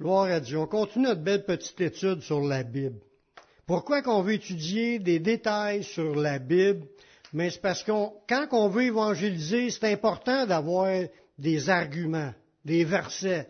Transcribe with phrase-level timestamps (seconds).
[0.00, 0.56] Gloire à Dieu.
[0.56, 3.00] On continue notre belle petite étude sur la Bible.
[3.66, 6.86] Pourquoi qu'on veut étudier des détails sur la Bible?
[7.34, 10.90] Mais c'est parce qu'on, quand on veut évangéliser, c'est important d'avoir
[11.38, 12.32] des arguments,
[12.64, 13.46] des versets,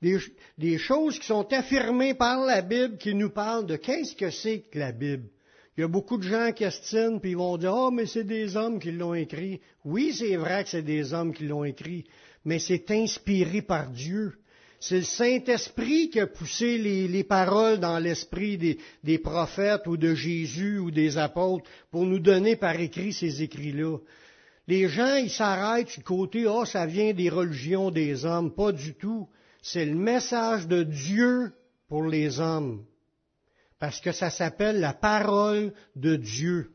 [0.00, 4.60] des, choses qui sont affirmées par la Bible qui nous parlent de qu'est-ce que c'est
[4.60, 5.28] que la Bible.
[5.76, 8.24] Il y a beaucoup de gens qui questionent puis ils vont dire oh mais c'est
[8.24, 9.60] des hommes qui l'ont écrit.
[9.84, 12.06] Oui c'est vrai que c'est des hommes qui l'ont écrit,
[12.46, 14.38] mais c'est inspiré par Dieu.
[14.84, 19.96] C'est le Saint-Esprit qui a poussé les, les paroles dans l'esprit des, des, prophètes ou
[19.96, 23.98] de Jésus ou des apôtres pour nous donner par écrit ces écrits-là.
[24.66, 28.52] Les gens, ils s'arrêtent du côté, oh, ça vient des religions des hommes.
[28.52, 29.28] Pas du tout.
[29.62, 31.52] C'est le message de Dieu
[31.86, 32.84] pour les hommes.
[33.78, 36.72] Parce que ça s'appelle la parole de Dieu.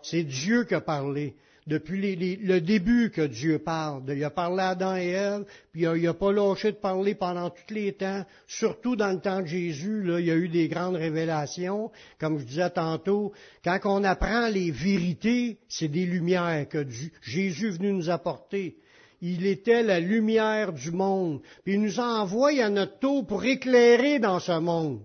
[0.00, 4.02] C'est Dieu qui a parlé depuis le début que Dieu parle.
[4.08, 7.50] Il a parlé à Adam et Ève, puis il n'a pas lâché de parler pendant
[7.50, 10.02] tous les temps, surtout dans le temps de Jésus.
[10.02, 11.90] Là, il y a eu des grandes révélations.
[12.18, 16.86] Comme je disais tantôt, quand on apprend les vérités, c'est des lumières que
[17.22, 18.76] Jésus est venu nous apporter.
[19.22, 21.42] Il était la lumière du monde.
[21.64, 25.02] Puis il nous envoie à notre tour pour éclairer dans ce monde.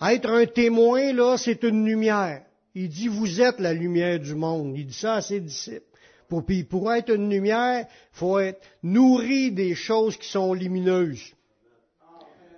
[0.00, 2.45] Être un témoin, là, c'est une lumière.
[2.78, 4.76] Il dit, vous êtes la lumière du monde.
[4.76, 5.86] Il dit ça à ses disciples.
[6.28, 11.32] Pour, puis pour être une lumière, il faut être nourri des choses qui sont lumineuses.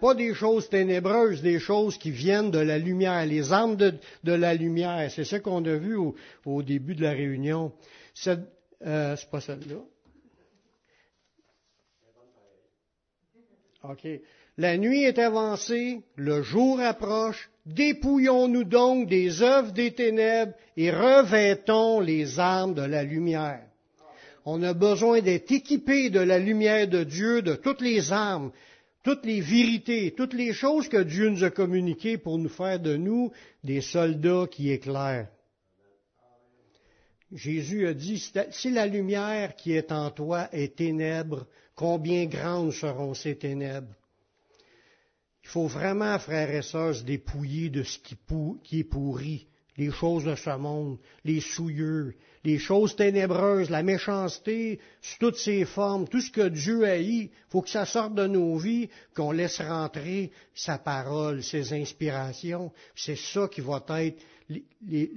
[0.00, 3.92] Pas des choses ténébreuses, des choses qui viennent de la lumière, les armes de,
[4.24, 5.08] la lumière.
[5.08, 5.96] C'est ce qu'on a vu
[6.44, 7.72] au, début de la réunion.
[8.26, 9.84] Euh, c'est pas celle-là.
[13.84, 14.08] OK.
[14.56, 22.00] La nuit est avancée, le jour approche, dépouillons-nous donc des œuvres des ténèbres et revêtons
[22.00, 23.62] les armes de la lumière.
[24.44, 28.50] On a besoin d'être équipés de la lumière de Dieu, de toutes les armes,
[29.02, 32.96] toutes les vérités, toutes les choses que Dieu nous a communiquées pour nous faire de
[32.96, 33.30] nous
[33.62, 35.28] des soldats qui éclairent.
[37.30, 43.12] Jésus a dit, si la lumière qui est en toi est ténèbre, combien grandes seront
[43.12, 43.97] ces ténèbres?
[45.48, 48.18] Il faut vraiment, frères et sœurs, se dépouiller de ce qui,
[48.80, 49.46] est pourri,
[49.78, 52.12] les choses de ce monde, les souillures,
[52.44, 54.78] les choses ténébreuses, la méchanceté,
[55.18, 58.58] toutes ses formes, tout ce que Dieu a il faut que ça sorte de nos
[58.58, 62.70] vies, qu'on laisse rentrer sa parole, ses inspirations.
[62.94, 64.22] C'est ça qui va être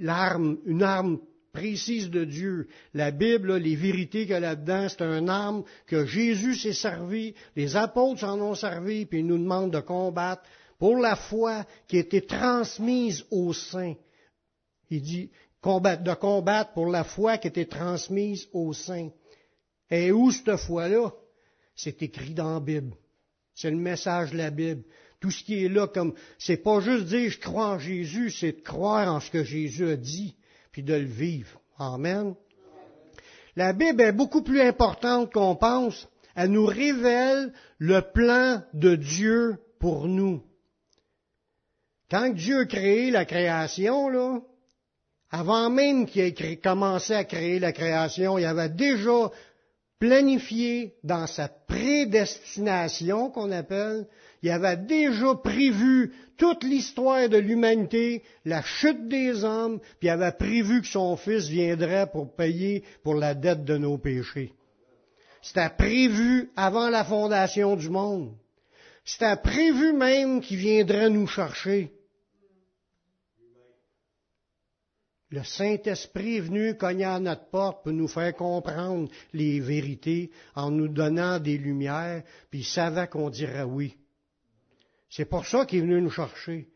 [0.00, 1.18] l'arme, une arme
[1.52, 2.68] précise de Dieu.
[2.94, 7.34] La Bible, les vérités qu'il y a là-dedans, c'est un arme que Jésus s'est servi,
[7.56, 10.42] les apôtres s'en ont servi, puis ils nous demandent de combattre
[10.78, 13.94] pour la foi qui a été transmise aux saints.
[14.90, 15.30] Il dit
[15.62, 19.10] de combattre pour la foi qui a été transmise aux saints.
[19.90, 21.12] Et où cette foi-là?
[21.76, 22.96] C'est écrit dans la Bible.
[23.54, 24.82] C'est le message de la Bible.
[25.20, 28.52] Tout ce qui est là comme, c'est pas juste dire je crois en Jésus, c'est
[28.52, 30.34] de croire en ce que Jésus a dit
[30.72, 31.60] puis de le vivre.
[31.78, 32.34] Amen.
[33.54, 36.08] La Bible est beaucoup plus importante qu'on pense.
[36.34, 40.42] Elle nous révèle le plan de Dieu pour nous.
[42.10, 44.40] Quand Dieu a créé la création, là,
[45.30, 49.30] avant même qu'il ait commencé à créer la création, il avait déjà
[49.98, 54.06] planifié dans sa prédestination qu'on appelle,
[54.42, 60.32] il avait déjà prévu toute l'histoire de l'humanité, la chute des hommes, puis il avait
[60.32, 64.52] prévu que son Fils viendrait pour payer pour la dette de nos péchés.
[65.40, 68.34] C'était prévu avant la fondation du monde.
[69.04, 71.92] C'était prévu même qu'il viendrait nous chercher.
[75.30, 80.88] Le Saint-Esprit venu cogner à notre porte pour nous faire comprendre les vérités en nous
[80.88, 83.96] donnant des lumières, puis il savait qu'on dirait oui.
[85.14, 86.68] C'est pour ça qu'il est venu nous chercher.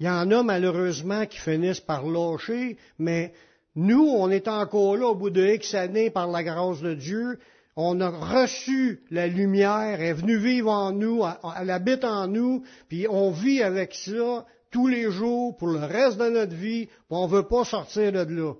[0.00, 3.34] Il y en a malheureusement qui finissent par lâcher, mais
[3.74, 7.38] nous, on est encore là au bout de X années par la grâce de Dieu.
[7.76, 11.22] On a reçu la lumière, elle est venue vivre en nous,
[11.60, 16.16] elle habite en nous, puis on vit avec ça tous les jours pour le reste
[16.16, 18.54] de notre vie, on ne veut pas sortir de là.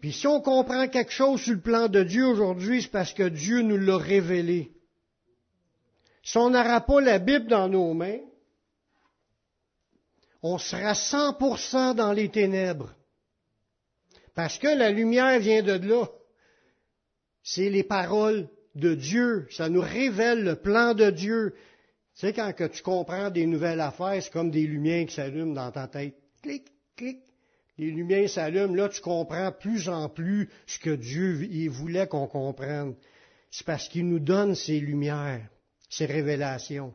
[0.00, 3.28] Puis si on comprend quelque chose sur le plan de Dieu aujourd'hui, c'est parce que
[3.28, 4.72] Dieu nous l'a révélé.
[6.26, 8.18] Si on n'aura pas la Bible dans nos mains,
[10.42, 12.92] on sera 100% dans les ténèbres.
[14.34, 16.06] Parce que la lumière vient de là.
[17.44, 19.46] C'est les paroles de Dieu.
[19.52, 21.54] Ça nous révèle le plan de Dieu.
[22.16, 25.54] Tu sais, quand que tu comprends des nouvelles affaires, c'est comme des lumières qui s'allument
[25.54, 26.16] dans ta tête.
[26.42, 27.20] Clic, clic.
[27.78, 28.74] Les lumières s'allument.
[28.74, 32.96] Là, tu comprends plus en plus ce que Dieu voulait qu'on comprenne.
[33.48, 35.48] C'est parce qu'il nous donne ces lumières.
[35.88, 36.94] Ces révélations.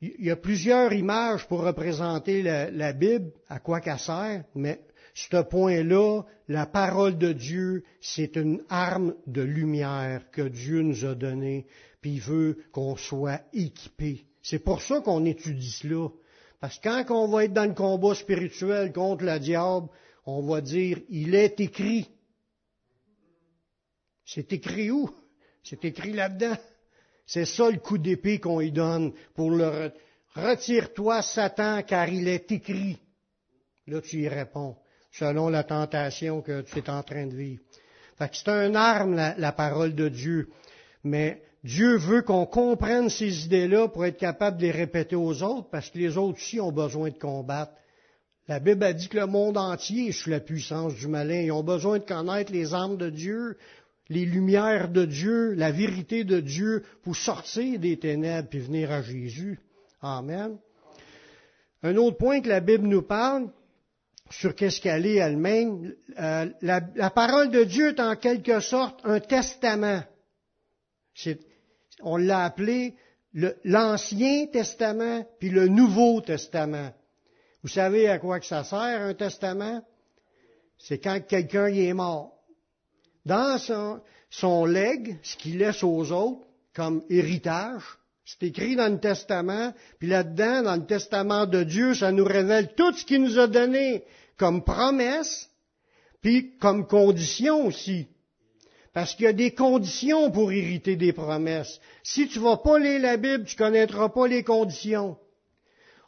[0.00, 4.80] Il y a plusieurs images pour représenter la, la Bible, à quoi qu'elle sert, mais
[5.14, 11.14] ce point-là, la parole de Dieu, c'est une arme de lumière que Dieu nous a
[11.14, 11.66] donnée,
[12.00, 14.26] puis il veut qu'on soit équipé.
[14.42, 16.08] C'est pour ça qu'on étudie cela.
[16.60, 19.88] Parce que quand on va être dans le combat spirituel contre le diable,
[20.26, 22.08] on va dire, il est écrit.
[24.24, 25.10] C'est écrit où?
[25.62, 26.56] C'est écrit là-dedans.
[27.32, 29.92] C'est ça le coup d'épée qu'on lui donne pour le
[30.34, 32.98] retire-toi Satan car il est écrit.
[33.86, 34.74] Là tu y réponds
[35.12, 37.62] selon la tentation que tu es en train de vivre.
[38.18, 40.48] Fait c'est un arme la, la parole de Dieu,
[41.04, 45.70] mais Dieu veut qu'on comprenne ces idées-là pour être capable de les répéter aux autres,
[45.70, 47.74] parce que les autres aussi ont besoin de combattre.
[48.48, 51.42] La Bible a dit que le monde entier est sous la puissance du malin.
[51.42, 53.56] Ils ont besoin de connaître les armes de Dieu,
[54.10, 59.02] les lumières de Dieu, la vérité de Dieu pour sortir des ténèbres et venir à
[59.02, 59.60] Jésus.
[60.02, 60.58] Amen.
[61.84, 63.50] Un autre point que la Bible nous parle
[64.30, 69.00] sur qu'est-ce qu'elle est elle-même, euh, la, la, parole de Dieu est en quelque sorte
[69.04, 70.02] un testament.
[72.02, 72.96] on l'a appelé
[73.32, 76.92] l'Ancien Testament puis le Nouveau Testament.
[77.62, 79.82] Vous savez à quoi que ça sert un testament?
[80.78, 82.39] C'est quand quelqu'un est mort
[83.26, 84.00] dans son,
[84.30, 87.82] son legs, ce qu'il laisse aux autres comme héritage,
[88.24, 92.74] c'est écrit dans le testament, puis là-dedans, dans le testament de Dieu, ça nous révèle
[92.76, 94.04] tout ce qu'il nous a donné
[94.36, 95.50] comme promesse,
[96.22, 98.06] puis comme condition aussi.
[98.92, 101.80] Parce qu'il y a des conditions pour hériter des promesses.
[102.02, 105.16] Si tu vas pas lire la Bible, tu connaîtras pas les conditions.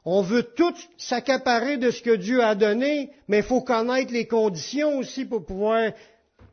[0.05, 4.27] On veut tout s'accaparer de ce que Dieu a donné, mais il faut connaître les
[4.27, 5.93] conditions aussi pour pouvoir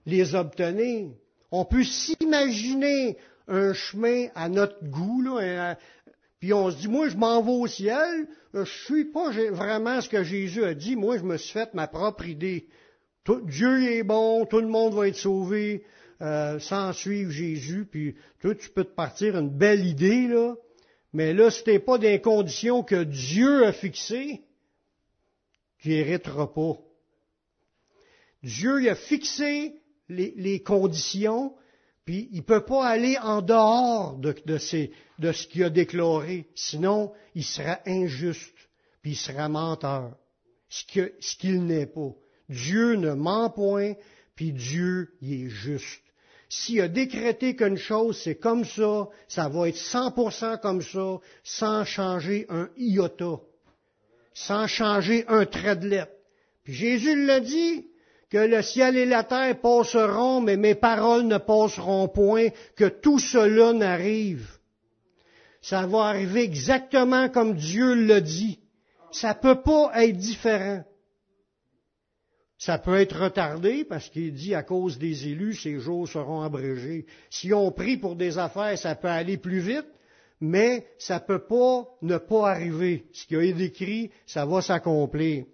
[0.10, 1.12] les obtenir.
[1.52, 3.18] On peut s'imaginer
[3.48, 5.78] un chemin à notre goût, là,
[6.40, 10.10] puis on se dit, moi, je m'en vais au ciel, je suis pas vraiment ce
[10.10, 12.68] que Jésus a dit, moi, je me suis fait ma propre idée.
[13.44, 15.84] Dieu est bon, tout le monde va être sauvé
[16.22, 20.56] euh, sans suivre Jésus, puis toi, tu peux te partir une belle idée, là,
[21.14, 24.44] mais là, si t'es pas les conditions que Dieu a fixées,
[25.80, 26.78] tu n'hériteras pas.
[28.44, 29.79] Dieu a fixé
[30.10, 31.54] les, conditions,
[32.06, 34.60] puis il peut pas aller en dehors de, de,
[35.20, 38.56] de ce qu'il a déclaré, sinon il sera injuste,
[39.02, 40.18] puis il sera menteur,
[40.70, 42.14] ce qu'il n'est pas.
[42.50, 43.94] Dieu ne ment point,
[44.36, 46.02] puis Dieu il est juste.
[46.50, 51.86] S'il a décrété qu'une chose, c'est comme ça, ça va être 100% comme ça, sans
[51.86, 53.40] changer un iota,
[54.34, 56.12] sans changer un trait de lettre.
[56.64, 57.89] Puis Jésus l'a dit,
[58.30, 63.20] que le ciel et la terre passeront, mais mes paroles ne passeront point, que tout
[63.20, 64.48] cela n'arrive.
[65.62, 68.60] Ça va arriver exactement comme Dieu le dit.
[69.12, 70.84] Ça peut pas être différent.
[72.60, 77.06] Ça peut être retardé parce qu'il dit à cause des élus, ces jours seront abrégés.
[77.30, 79.88] Si on prie pour des affaires, ça peut aller plus vite,
[80.42, 83.06] mais ça peut pas ne pas arriver.
[83.14, 85.46] Ce qui a été écrit, ça va s'accomplir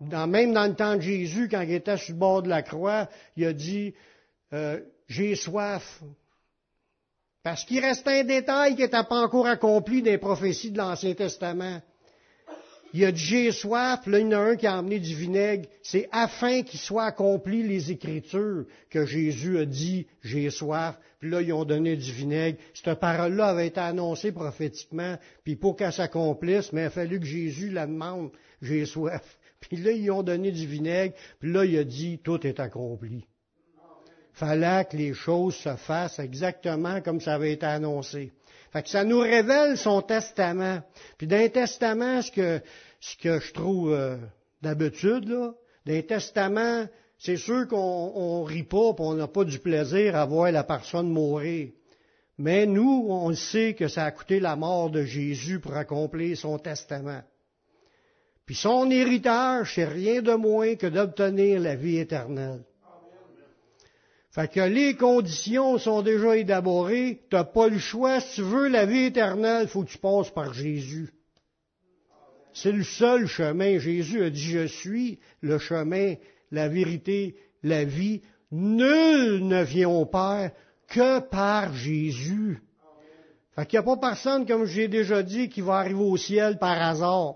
[0.00, 3.08] même dans le temps de Jésus, quand il était sur le bord de la croix,
[3.36, 3.94] il a dit,
[4.52, 6.02] euh, j'ai soif.
[7.42, 11.80] Parce qu'il reste un détail qui n'était pas encore accompli des prophéties de l'Ancien Testament.
[12.94, 15.14] Il a dit, j'ai soif, là, il y en a un qui a emmené du
[15.14, 15.68] vinaigre.
[15.82, 20.96] C'est afin qu'il soit accompli les Écritures que Jésus a dit, j'ai soif.
[21.20, 22.58] Puis là, ils ont donné du vinaigre.
[22.72, 27.26] Cette parole-là avait été annoncée prophétiquement, puis pour qu'elle s'accomplisse, mais il a fallu que
[27.26, 28.30] Jésus la demande,
[28.62, 29.37] j'ai soif.
[29.60, 33.24] Puis là, ils ont donné du vinaigre, puis là, il a dit, tout est accompli.
[34.32, 38.32] Fallait que les choses se fassent exactement comme ça avait été annoncé.
[38.72, 40.80] Fait que ça nous révèle son testament.
[41.16, 42.60] Puis d'un testament, ce que,
[43.00, 44.16] ce que je trouve euh,
[44.62, 45.54] d'habitude, là,
[45.86, 46.86] d'un testament,
[47.18, 51.10] c'est sûr qu'on on rit pas, on n'a pas du plaisir à voir la personne
[51.10, 51.70] mourir.
[52.36, 56.58] Mais nous, on sait que ça a coûté la mort de Jésus pour accomplir son
[56.58, 57.22] testament.
[58.48, 62.62] Puis son héritage, c'est rien de moins que d'obtenir la vie éternelle.
[64.30, 68.22] Fait que les conditions sont déjà élaborées, tu n'as pas le choix.
[68.22, 71.12] Si tu veux la vie éternelle, faut que tu passes par Jésus.
[72.54, 73.78] C'est le seul chemin.
[73.78, 76.14] Jésus a dit, je suis le chemin,
[76.50, 78.22] la vérité, la vie.
[78.50, 80.52] Nul ne vient au Père
[80.86, 82.62] que par Jésus.
[83.54, 86.56] Fait qu'il n'y a pas personne, comme j'ai déjà dit, qui va arriver au ciel
[86.58, 87.34] par hasard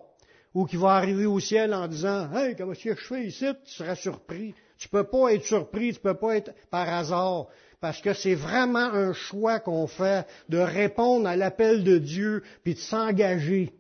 [0.54, 3.46] ou qui va arriver au ciel en disant Hey, comment est-ce que je fais ici?
[3.64, 4.54] Tu seras surpris.
[4.78, 7.46] Tu peux pas être surpris, tu peux pas être par hasard.
[7.80, 12.74] parce que c'est vraiment un choix qu'on fait de répondre à l'appel de Dieu, puis
[12.74, 13.72] de s'engager.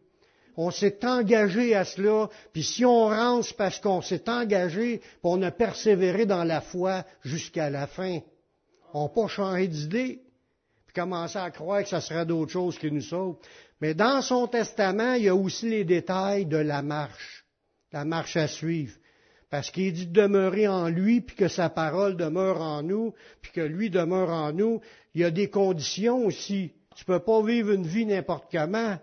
[0.56, 5.40] On s'est engagé à cela, puis si on rentre, parce qu'on s'est engagé, puis on
[5.42, 8.20] a persévéré dans la foi jusqu'à la fin.
[8.92, 10.20] On n'a pas changé d'idée,
[10.92, 13.36] puis commencé à croire que ce serait d'autres choses qui nous sauvent.
[13.80, 17.44] Mais dans son testament, il y a aussi les détails de la marche,
[17.92, 18.94] la marche à suivre.
[19.50, 23.52] Parce qu'il dit de demeurer en lui, puis que sa parole demeure en nous, puis
[23.52, 24.80] que lui demeure en nous.
[25.14, 26.72] Il y a des conditions aussi.
[26.96, 28.96] Tu peux pas vivre une vie n'importe comment.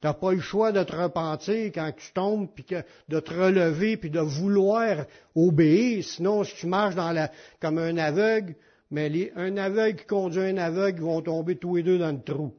[0.00, 2.64] Tu n'as pas eu le choix de te repentir quand tu tombes, puis
[3.08, 6.04] de te relever, puis de vouloir obéir.
[6.04, 7.30] Sinon, si tu marches dans la,
[7.60, 8.54] comme un aveugle,
[8.90, 12.54] mais un aveugle qui conduit un aveugle, vont tomber tous les deux dans le trou.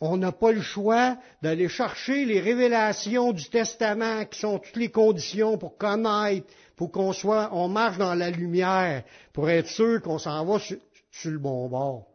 [0.00, 4.90] On n'a pas le choix d'aller chercher les révélations du Testament qui sont toutes les
[4.90, 10.18] conditions pour connaître, pour qu'on soit, on marche dans la lumière, pour être sûr qu'on
[10.18, 10.78] s'en va sur,
[11.24, 12.06] le bon bord.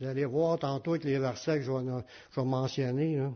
[0.00, 3.28] Vous allez voir tantôt avec les versets que je vais, mentionner.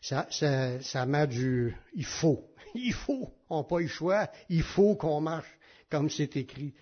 [0.00, 2.48] Ça, ça, ça met du il faut.
[2.74, 3.30] Il faut.
[3.50, 4.30] On n'a pas le choix.
[4.48, 5.58] Il faut qu'on marche
[5.92, 6.72] comme c'est écrit.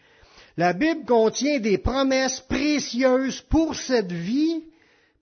[0.57, 4.63] La Bible contient des promesses précieuses pour cette vie,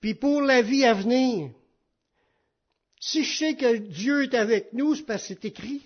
[0.00, 1.50] puis pour la vie à venir.
[3.00, 5.83] Si je sais que Dieu est avec nous, c'est parce que c'est écrit.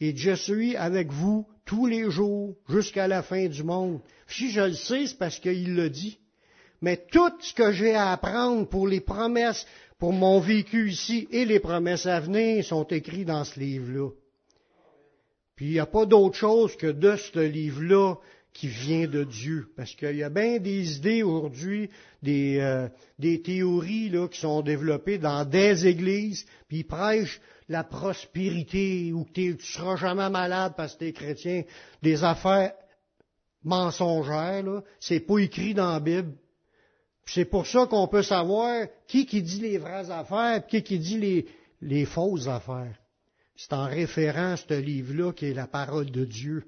[0.00, 4.00] Et je suis avec vous tous les jours jusqu'à la fin du monde.
[4.28, 6.18] Si je le sais, c'est parce qu'il l'a dit.
[6.82, 9.66] Mais tout ce que j'ai à apprendre pour les promesses,
[9.98, 14.10] pour mon vécu ici et les promesses à venir sont écrits dans ce livre-là.
[15.56, 18.16] Puis il n'y a pas d'autre chose que de ce livre-là
[18.54, 19.68] qui vient de Dieu.
[19.76, 21.90] Parce qu'il y a bien des idées aujourd'hui,
[22.22, 22.88] des, euh,
[23.44, 29.52] théories là, qui sont développées dans des églises, puis ils prêchent la prospérité, ou que
[29.52, 31.62] tu seras jamais malade parce que tu es chrétien,
[32.02, 32.74] des affaires
[33.64, 34.82] mensongères, là.
[35.00, 36.32] C'est pas écrit dans la Bible.
[37.26, 40.98] C'est pour ça qu'on peut savoir qui qui dit les vraies affaires, et qui qui
[40.98, 41.46] dit
[41.80, 42.94] les fausses affaires.
[43.56, 46.64] C'est en référant à ce livre-là qui est la parole de Dieu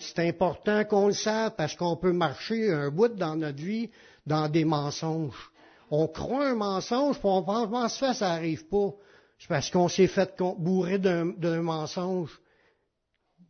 [0.00, 3.90] c'est important qu'on le sache parce qu'on peut marcher un bout dans notre vie
[4.26, 5.50] dans des mensonges.
[5.90, 8.90] On croit un mensonge, puis on pense, fait, ça n'arrive pas.
[9.38, 12.30] C'est parce qu'on s'est fait bourrer d'un mensonge.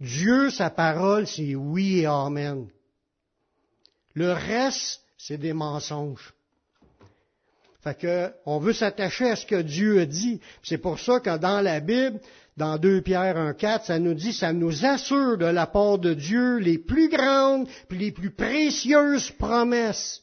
[0.00, 2.66] Dieu, sa parole, c'est oui et amen.
[4.14, 6.32] Le reste, c'est des mensonges.
[7.82, 10.40] Fait que, on veut s'attacher à ce que Dieu a dit.
[10.62, 12.21] C'est pour ça que dans la Bible,
[12.56, 16.59] dans 2 Pierre 1.4, ça nous dit, ça nous assure de la part de Dieu
[16.59, 20.23] les plus grandes puis les plus précieuses promesses.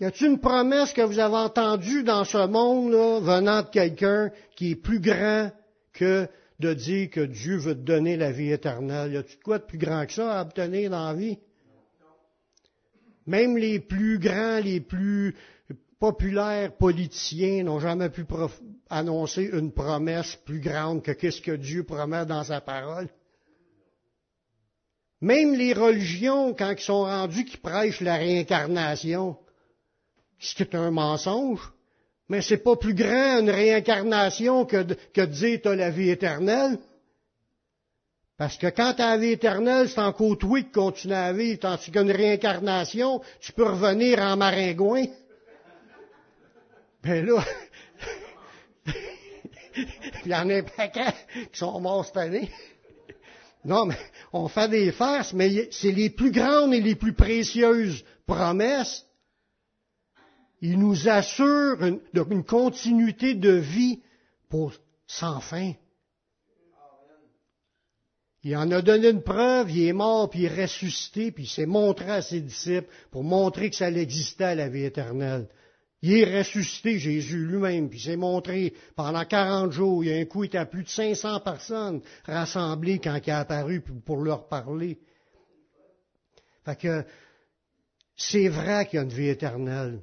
[0.00, 4.30] Y a-t-il une promesse que vous avez entendue dans ce monde, là, venant de quelqu'un
[4.56, 5.50] qui est plus grand
[5.92, 6.28] que
[6.58, 9.12] de dire que Dieu veut te donner la vie éternelle?
[9.12, 11.38] Y a-t-il quoi de plus grand que ça à obtenir dans la vie?
[13.26, 15.36] Même les plus grands, les plus
[16.00, 18.24] populaires politiciens n'ont jamais pu
[18.92, 23.08] annoncer une promesse plus grande que qu'est-ce que Dieu promet dans sa parole.
[25.22, 29.36] Même les religions, quand ils sont rendus qui prêchent la réincarnation,
[30.38, 31.72] c'est un mensonge.
[32.28, 36.78] Mais c'est pas plus grand une réincarnation que de, que dire t'as la vie éternelle.
[38.36, 41.60] Parce que quand tu as la vie éternelle, c'est en côtoyer de continuer à vivre,
[41.60, 45.04] tandis qu'une réincarnation, tu peux revenir en maringouin.
[47.02, 47.44] Ben là,
[49.76, 51.14] il y en a un paquet
[51.52, 52.50] qui sont morts cette année.
[53.64, 53.96] Non, mais
[54.32, 59.06] on fait des farces, mais c'est les plus grandes et les plus précieuses promesses.
[60.60, 64.00] Il nous assure une, continuité de vie
[64.48, 64.72] pour
[65.06, 65.72] sans fin.
[68.44, 71.48] Il en a donné une preuve, il est mort, puis il est ressuscité, puis il
[71.48, 75.48] s'est montré à ses disciples pour montrer que ça existait, la vie éternelle.
[76.02, 80.02] Il est ressuscité, Jésus lui-même, puis s'est montré pendant 40 jours.
[80.02, 83.30] Il y a un coup, il était à plus de 500 personnes rassemblées quand il
[83.30, 84.98] est apparu pour leur parler.
[86.64, 87.04] Fait que
[88.16, 90.02] c'est vrai qu'il y a une vie éternelle.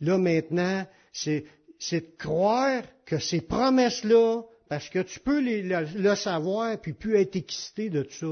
[0.00, 1.44] Là maintenant, c'est,
[1.92, 7.88] de croire que ces promesses-là, parce que tu peux le, savoir puis plus être excité
[7.88, 8.26] de ça.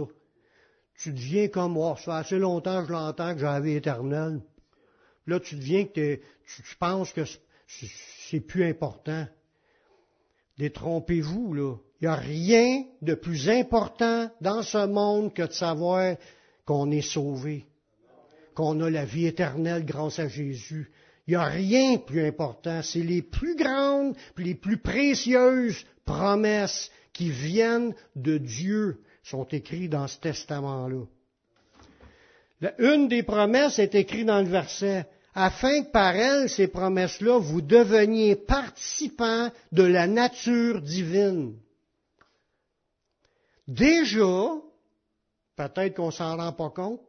[0.99, 1.93] Tu deviens comme moi.
[1.95, 4.41] Oh, ça fait assez longtemps que je l'entends que j'ai la vie éternelle.
[5.27, 6.17] Là, tu deviens que
[6.47, 7.23] tu, penses que
[7.67, 9.27] c'est plus important.
[10.59, 11.77] Détrompez-vous, là.
[12.01, 16.17] Il n'y a rien de plus important dans ce monde que de savoir
[16.67, 17.65] qu'on est sauvé,
[18.55, 20.91] qu'on a la vie éternelle grâce à Jésus.
[21.27, 22.83] Il n'y a rien de plus important.
[22.83, 29.01] C'est les plus grandes, les plus précieuses promesses qui viennent de Dieu.
[29.23, 31.07] sont écrits dans ce testament-là.
[32.79, 37.61] Une des promesses est écrite dans le verset, afin que par elle, ces promesses-là, vous
[37.61, 41.57] deveniez participants de la nature divine.
[43.67, 44.53] Déjà,
[45.57, 47.01] peut-être qu'on s'en rend pas compte,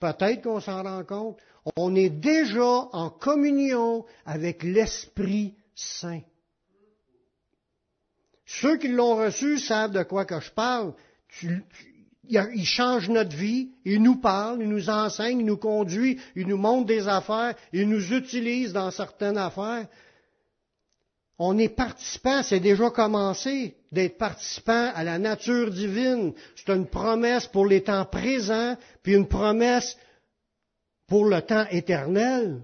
[0.00, 1.38] peut-être qu'on s'en rend compte,
[1.76, 6.20] on est déjà en communion avec l'Esprit Saint.
[8.46, 10.94] Ceux qui l'ont reçu savent de quoi que je parle.
[12.28, 16.56] Il change notre vie, il nous parle, il nous enseigne, il nous conduit, il nous
[16.56, 19.86] montre des affaires, il nous utilise dans certaines affaires.
[21.38, 26.32] On est participant, c'est déjà commencé d'être participant à la nature divine.
[26.54, 29.96] C'est une promesse pour les temps présents, puis une promesse
[31.08, 32.60] pour le temps éternel.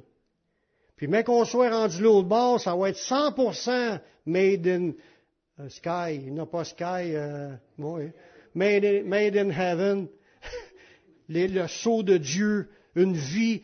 [0.97, 4.93] Puis même qu'on soit rendu l'autre bord, ça va être 100% made in
[5.59, 7.55] euh, sky, non pas sky, euh,
[8.55, 10.09] made, in, heaven.
[11.29, 13.63] le sceau de Dieu, une vie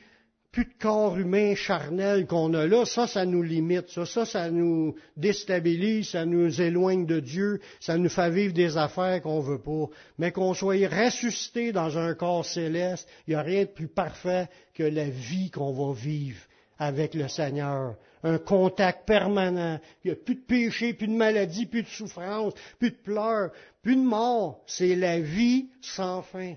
[0.57, 4.51] plus de corps humain charnel qu'on a là, ça, ça nous limite, ça, ça, ça
[4.51, 9.61] nous déstabilise, ça nous éloigne de Dieu, ça nous fait vivre des affaires qu'on veut
[9.61, 9.91] pas.
[10.19, 14.49] Mais qu'on soit ressuscité dans un corps céleste, il n'y a rien de plus parfait
[14.73, 16.41] que la vie qu'on va vivre
[16.79, 17.97] avec le Seigneur.
[18.27, 19.79] Un contact permanent.
[20.03, 23.53] Il n'y a plus de péché, plus de maladie, plus de souffrance, plus de pleurs,
[23.83, 24.65] plus de mort.
[24.67, 26.55] C'est la vie sans fin.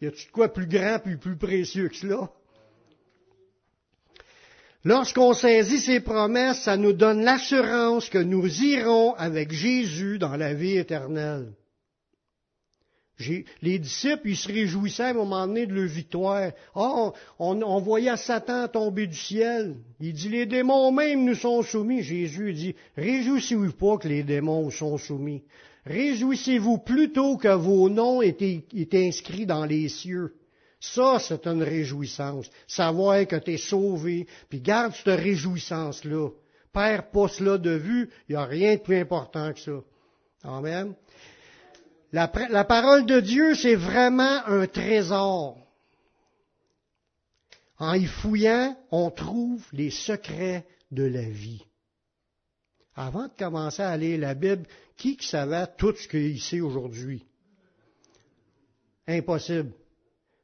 [0.00, 2.30] Y a-tu de quoi plus grand puis plus précieux que cela?
[4.84, 10.54] Lorsqu'on saisit ces promesses, ça nous donne l'assurance que nous irons avec Jésus dans la
[10.54, 11.52] vie éternelle.
[13.60, 16.50] Les disciples, ils se réjouissaient à un moment donné de leur victoire.
[16.74, 19.76] Ah, on, on, voyait Satan tomber du ciel.
[20.00, 22.02] Il dit, les démons même nous sont soumis.
[22.02, 25.42] Jésus dit, réjouissez-vous pas que les démons sont soumis.
[25.84, 28.64] Réjouissez-vous plutôt que vos noms étaient
[28.94, 30.34] inscrits dans les cieux.
[30.80, 32.50] Ça, c'est une réjouissance.
[32.66, 36.30] Savoir que tu es sauvé, puis garde cette réjouissance-là.
[36.72, 39.80] Perds pas cela de vue, il n'y a rien de plus important que ça.
[40.42, 40.94] Amen.
[42.12, 45.58] La, parole de Dieu, c'est vraiment un trésor.
[47.78, 51.64] En y fouillant, on trouve les secrets de la vie.
[52.94, 57.24] Avant de commencer à lire la Bible, qui savait tout ce qu'il sait aujourd'hui?
[59.08, 59.72] Impossible.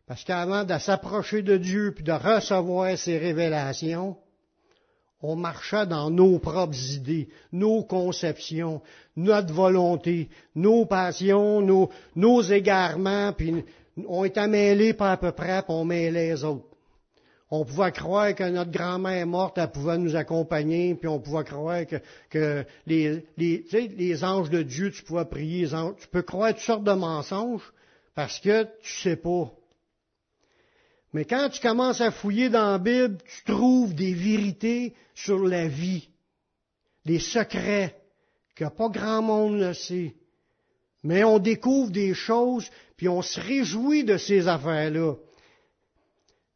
[0.06, 4.16] Parce qu'avant de s'approcher de Dieu puis de recevoir ses révélations,
[5.22, 8.80] on marchait dans nos propres idées, nos conceptions,
[9.16, 11.60] notre volonté, nos passions,
[12.14, 13.64] nos, égarements, puis
[14.06, 16.64] on était mêlés par à peu près, puis on mêlait les autres.
[17.50, 21.80] On pouvait croire que notre grand-mère morte, elle pouvait nous accompagner, puis on pouvait croire
[22.30, 26.92] que, les, anges de Dieu, tu pouvais prier, les tu peux croire toutes sortes de
[26.92, 27.72] mensonges,
[28.14, 29.50] parce que tu sais pas.
[31.18, 35.66] Mais quand tu commences à fouiller dans la Bible, tu trouves des vérités sur la
[35.66, 36.10] vie,
[37.04, 38.00] des secrets
[38.54, 40.14] que pas grand monde ne sait.
[41.02, 45.14] Mais on découvre des choses, puis on se réjouit de ces affaires-là.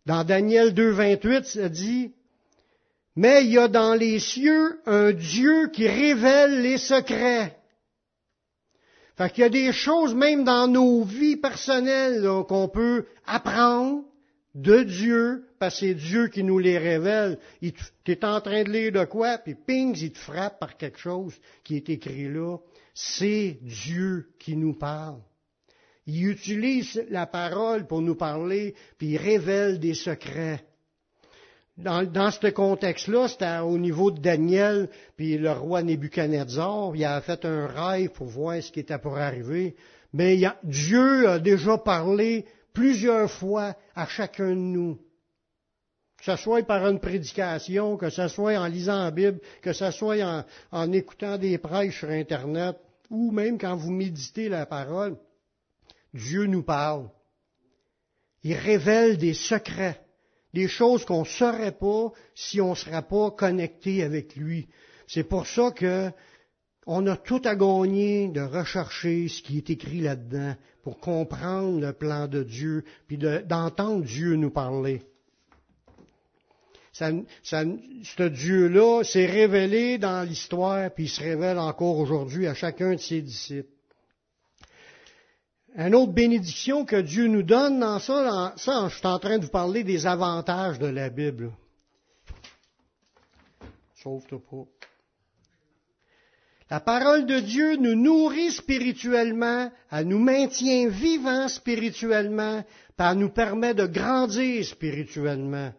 [0.06, 2.12] Dans Daniel 2.28, ça dit,
[3.16, 7.58] Mais il y a dans les cieux un Dieu qui révèle les secrets.
[9.16, 14.04] Fait qu'il y a des choses, même dans nos vies personnelles, qu'on peut apprendre,
[14.54, 17.38] de Dieu, parce que c'est Dieu qui nous les révèle.
[17.60, 20.98] Tu es en train de lire de quoi, puis ping, il te frappe par quelque
[20.98, 21.34] chose
[21.64, 22.58] qui est écrit là.
[22.94, 25.20] C'est Dieu qui nous parle.
[26.06, 30.64] Il utilise la parole pour nous parler, puis il révèle des secrets.
[31.78, 37.20] Dans, dans ce contexte-là, c'était au niveau de Daniel, puis le roi Nebuchadnezzar, il a
[37.22, 39.74] fait un rêve pour voir ce qui était pour arriver.
[40.12, 44.98] Mais Dieu a déjà parlé plusieurs fois à chacun de nous.
[46.18, 49.90] Que ce soit par une prédication, que ce soit en lisant la Bible, que ce
[49.90, 52.76] soit en, écoutant des prêches sur Internet,
[53.10, 55.16] ou même quand vous méditez la parole,
[56.14, 57.08] Dieu nous parle.
[58.44, 60.00] Il révèle des secrets,
[60.54, 64.68] des choses qu'on ne saurait pas si on ne serait pas connecté avec lui.
[65.08, 66.10] C'est pour ça que
[66.86, 71.92] on a tout à gagner de rechercher ce qui est écrit là-dedans pour comprendre le
[71.92, 75.02] plan de Dieu, puis d'entendre Dieu nous parler.
[76.92, 83.00] ce Dieu-là s'est révélé dans l'histoire, puis il se révèle encore aujourd'hui à chacun de
[83.00, 83.68] ses disciples.
[85.74, 89.44] Une autre bénédiction que Dieu nous donne dans ça, ça, je suis en train de
[89.44, 91.52] vous parler des avantages de la Bible.
[93.94, 94.88] Sauve-toi pas.
[96.72, 102.64] La parole de Dieu nous nourrit spirituellement, elle nous maintient vivants spirituellement,
[102.96, 105.74] elle nous permet de grandir spirituellement.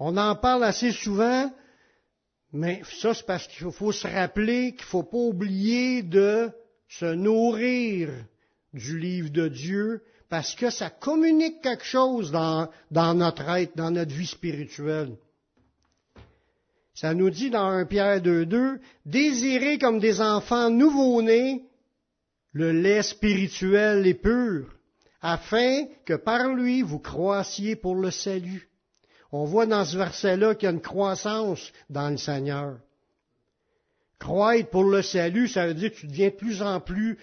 [0.00, 1.52] On en parle assez souvent,
[2.52, 6.50] mais ça c'est parce qu'il faut se rappeler qu'il ne faut pas oublier de
[6.88, 8.08] se nourrir
[8.72, 14.12] du livre de Dieu, parce que ça communique quelque chose dans notre être, dans notre
[14.12, 15.16] vie spirituelle.
[16.94, 21.64] Ça nous dit dans 1 Pierre 2.2, désirez comme des enfants nouveau-nés
[22.52, 24.68] le lait spirituel et pur,
[25.20, 28.68] afin que par lui vous croissiez pour le salut.
[29.32, 32.78] On voit dans ce verset-là qu'il y a une croissance dans le Seigneur.
[34.20, 37.18] Croître pour le salut, ça veut dire que tu deviens de plus en plus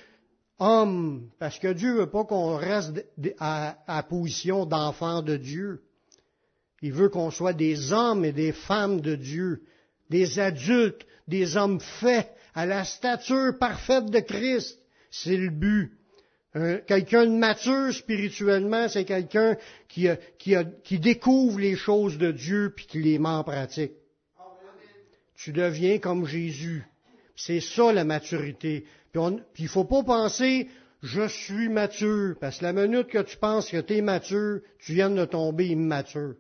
[0.60, 3.06] homme, parce que Dieu veut pas qu'on reste
[3.40, 5.82] à, à position d'enfant de Dieu.
[6.82, 9.62] Il veut qu'on soit des hommes et des femmes de Dieu,
[10.10, 14.80] des adultes, des hommes faits à la stature parfaite de Christ.
[15.10, 15.92] C'est le but.
[16.88, 23.20] quelqu'un de mature spirituellement, c'est quelqu'un qui, découvre les choses de Dieu puis qui les
[23.20, 23.94] met en pratique.
[25.36, 26.84] Tu deviens comme Jésus.
[27.36, 28.86] C'est ça la maturité.
[29.12, 30.68] Puis, il faut pas penser
[31.02, 34.94] je suis mature, parce que la minute que tu penses que tu es mature, tu
[34.94, 36.36] viens de tomber immature.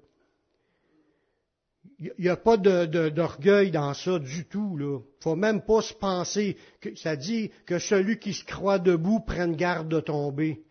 [2.01, 4.75] Il n'y a pas d'orgueil dans ça du tout.
[4.79, 9.19] Il faut même pas se penser que ça dit que celui qui se croit debout
[9.19, 10.63] prenne garde de tomber.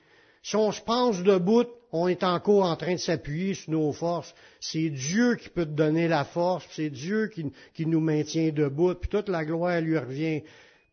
[0.42, 4.34] Si on se pense debout, on est encore en train de s'appuyer sur nos forces.
[4.58, 8.94] C'est Dieu qui peut te donner la force, c'est Dieu qui, qui, nous maintient debout,
[8.94, 10.42] puis toute la gloire lui revient.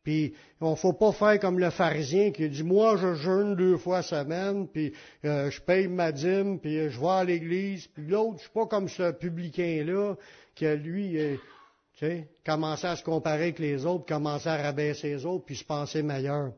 [0.07, 3.75] Puis on ne faut pas faire comme le pharisien qui dit moi je jeûne deux
[3.75, 4.93] fois semaine, puis
[5.25, 8.51] euh, je paye ma dîme, puis euh, je vais à l'église, puis l'autre je suis
[8.51, 10.15] pas comme ce publicain là
[10.55, 11.35] qui lui euh,
[11.95, 15.57] tu sais, commençait à se comparer avec les autres, commençait à rabaisser les autres, puis
[15.57, 16.53] se penser meilleur.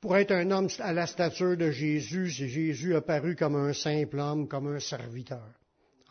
[0.00, 4.48] Pour être un homme à la stature de Jésus, Jésus apparu comme un simple homme,
[4.48, 5.46] comme un serviteur.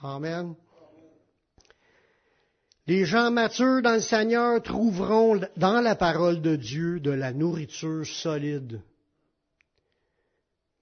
[0.01, 0.55] Amen.
[2.89, 8.03] Les gens matures dans le Seigneur trouveront dans la parole de Dieu de la nourriture
[8.03, 8.81] solide.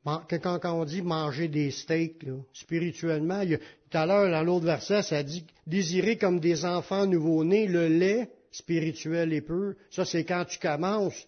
[0.05, 5.45] Quand, on dit manger des steaks, spirituellement, tout à l'heure, dans l'autre verset, ça dit
[5.65, 9.75] désirer comme des enfants nouveau-nés le lait spirituel et peu.
[9.89, 11.27] Ça, c'est quand tu commences.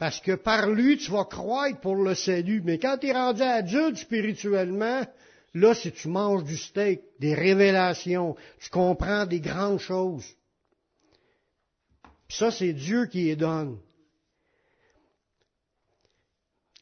[0.00, 2.60] Parce que par lui, tu vas croître pour le salut.
[2.64, 5.02] Mais quand tu es rendu adulte spirituellement,
[5.54, 10.24] Là, si tu manges du steak, des révélations, tu comprends des grandes choses.
[12.28, 13.78] ça, c'est Dieu qui les donne.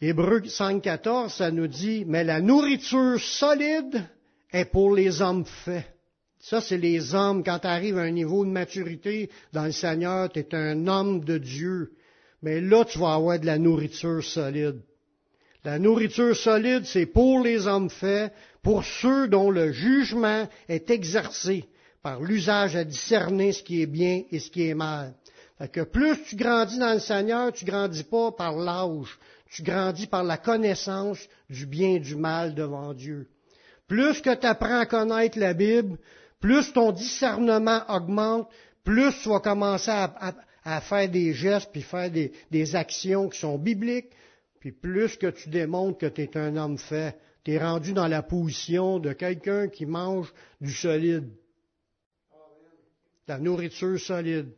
[0.00, 4.04] Hébreu 5.14, ça nous dit, mais la nourriture solide
[4.52, 5.87] est pour les hommes faits.
[6.38, 10.31] Ça, c'est les hommes, quand tu arrives à un niveau de maturité dans le Seigneur,
[10.31, 11.92] tu es un homme de Dieu.
[12.42, 14.81] Mais là, tu vas avoir de la nourriture solide.
[15.64, 18.33] La nourriture solide, c'est pour les hommes faits,
[18.68, 21.64] pour ceux dont le jugement est exercé
[22.02, 25.14] par l'usage à discerner ce qui est bien et ce qui est mal.
[25.57, 29.18] Fait que plus tu grandis dans le Seigneur, tu grandis pas par l'âge,
[29.50, 33.31] tu grandis par la connaissance du bien et du mal devant Dieu.
[33.87, 35.96] Plus que tu apprends à connaître la Bible,
[36.38, 38.50] plus ton discernement augmente,
[38.85, 43.57] plus tu vas commencer à, faire des gestes puis faire des, des actions qui sont
[43.57, 44.11] bibliques,
[44.61, 47.16] puis plus que tu démontres que tu es un homme fait,
[47.49, 50.31] tu es rendu dans la position de quelqu'un qui mange
[50.61, 51.31] du solide.
[53.27, 54.51] La nourriture solide.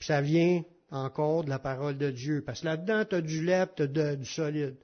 [0.00, 2.42] Puis ça vient encore de la parole de Dieu.
[2.44, 4.74] Parce que là-dedans, tu as du lait, tu as du solide.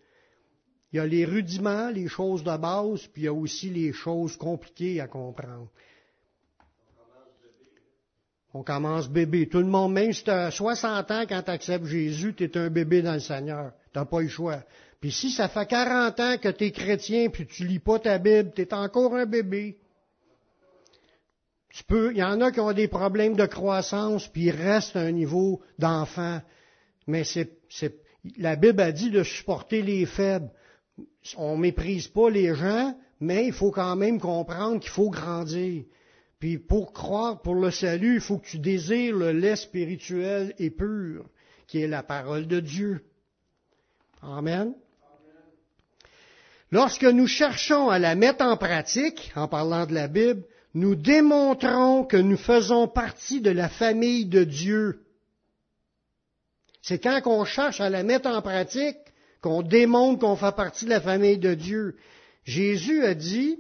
[0.93, 3.93] Il y a les rudiments, les choses de base, puis il y a aussi les
[3.93, 5.69] choses compliquées à comprendre.
[8.55, 9.49] On commence bébé.
[9.49, 12.57] Tout le monde, même si tu as 60 ans quand tu acceptes Jésus, tu es
[12.57, 13.73] un bébé dans le Seigneur.
[13.93, 14.63] Tu n'as pas le choix.
[15.01, 18.19] Puis si ça fait 40 ans que tu es chrétien puis tu lis pas ta
[18.19, 19.79] Bible, tu es encore un bébé.
[21.71, 24.97] Tu peux, il y en a qui ont des problèmes de croissance puis ils restent
[24.97, 26.43] à un niveau d'enfant.
[27.07, 27.57] Mais c'est,
[28.37, 30.51] la Bible a dit de supporter les faibles.
[31.37, 35.85] On méprise pas les gens, mais il faut quand même comprendre qu'il faut grandir.
[36.39, 40.71] Puis pour croire pour le salut, il faut que tu désires le lait spirituel et
[40.71, 41.27] pur,
[41.67, 43.05] qui est la parole de Dieu.
[44.23, 44.75] Amen.
[46.73, 52.05] Lorsque nous cherchons à la mettre en pratique, en parlant de la Bible, nous démontrons
[52.05, 55.01] que nous faisons partie de la famille de Dieu.
[56.81, 58.99] C'est quand on cherche à la mettre en pratique
[59.43, 61.97] qu'on démontre qu'on fait partie de la famille de Dieu.
[62.45, 63.59] Jésus a dit,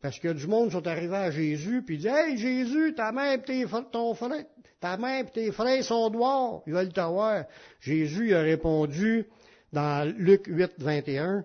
[0.00, 3.32] Parce que du monde sont arrivés à Jésus, puis ils disent Hey Jésus, ta mère
[3.32, 4.44] et tes, ton frère,
[4.80, 7.44] ta mère et tes frères sont noirs, ils veulent t'avoir.
[7.80, 9.26] Jésus a répondu
[9.72, 11.44] dans Luc 8, 21,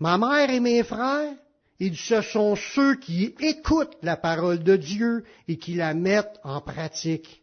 [0.00, 1.34] Ma mère et mes frères,
[1.78, 6.60] il ce sont ceux qui écoutent la parole de Dieu et qui la mettent en
[6.60, 7.42] pratique.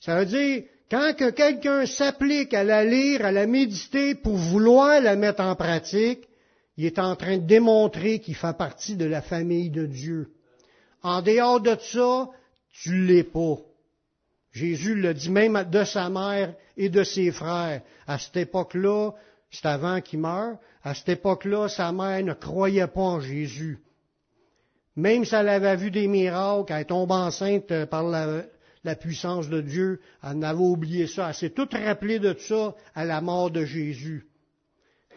[0.00, 5.00] Ça veut dire, quand que quelqu'un s'applique à la lire, à la méditer pour vouloir
[5.00, 6.28] la mettre en pratique,
[6.76, 10.32] il est en train de démontrer qu'il fait partie de la famille de Dieu.
[11.02, 12.28] En dehors de ça,
[12.72, 13.58] tu l'es pas.
[14.52, 17.82] Jésus le dit même de sa mère et de ses frères.
[18.06, 19.12] À cette époque-là,
[19.54, 23.78] c'est avant qu'il meure, à cette époque-là, sa mère ne croyait pas en Jésus.
[24.96, 29.60] Même si elle avait vu des miracles, elle tombe enceinte euh, par la, puissance de
[29.60, 31.28] Dieu, elle n'avait oublié ça.
[31.28, 34.26] Elle s'est toute rappelée de ça à la mort de Jésus.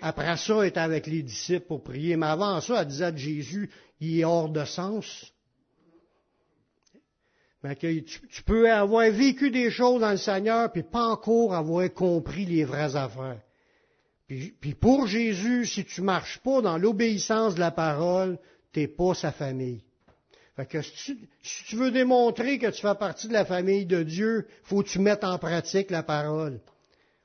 [0.01, 2.15] Après ça, elle était avec les disciples pour prier.
[2.15, 3.69] Mais avant ça, elle disait de Jésus,
[3.99, 5.33] il est hors de sens.
[7.63, 11.91] Mais tu, tu, peux avoir vécu des choses dans le Seigneur, puis pas encore avoir
[11.91, 13.41] compris les vraies affaires.
[14.27, 18.37] Puis, pour Jésus, si tu marches pas dans l'obéissance de la parole,
[18.73, 19.83] t'es pas sa famille.
[20.57, 21.17] Fait que si
[21.67, 24.99] tu, veux démontrer que tu fais partie de la famille de Dieu, faut que tu
[24.99, 26.59] mettes en pratique la parole.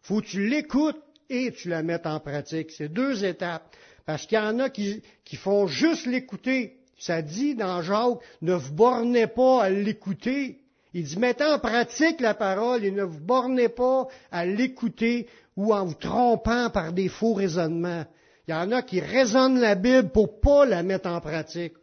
[0.02, 2.70] Faut que tu l'écoutes et tu la mettes en pratique.
[2.70, 3.74] C'est deux étapes.
[4.04, 6.76] Parce qu'il y en a qui, qui font juste l'écouter.
[6.98, 10.61] Ça dit dans Jacques, ne vous bornez pas à l'écouter.
[10.94, 15.26] Il dit, mettez en pratique la parole et ne vous bornez pas à l'écouter
[15.56, 18.04] ou en vous trompant par des faux raisonnements.
[18.46, 21.74] Il y en a qui raisonnent la Bible pour pas la mettre en pratique.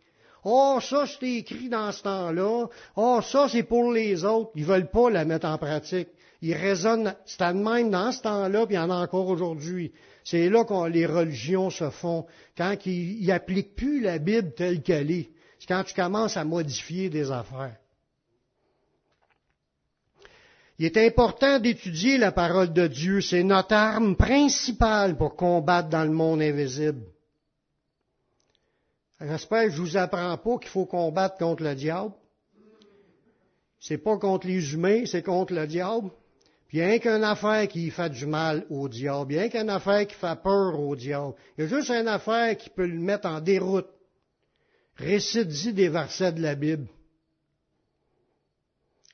[0.43, 2.67] Oh, ça, c'est écrit dans ce temps-là.
[2.95, 4.51] Oh, ça, c'est pour les autres.
[4.55, 6.09] Ils veulent pas la mettre en pratique.
[6.41, 9.91] Ils raisonnent, c'est de même dans ce temps-là, puis il y en a encore aujourd'hui.
[10.23, 12.25] C'est là que les religions se font.
[12.57, 15.29] Quand ils n'appliquent plus la Bible telle qu'elle est.
[15.59, 17.75] C'est quand tu commences à modifier des affaires.
[20.79, 23.19] Il est important d'étudier la parole de Dieu.
[23.19, 27.03] C'est notre arme principale pour combattre dans le monde invisible.
[29.19, 32.13] J'espère que je vous apprends pas qu'il faut combattre contre le diable.
[33.81, 36.11] C'est pas contre les humains, c'est contre le diable.
[36.69, 39.37] Puis qu'une affaire qui fait du mal au diable.
[39.37, 41.33] A qu'une affaire qui fait peur au diable.
[41.57, 43.89] Il y a juste une affaire qui peut le mettre en déroute.
[44.95, 46.87] Récite-y des versets de la Bible.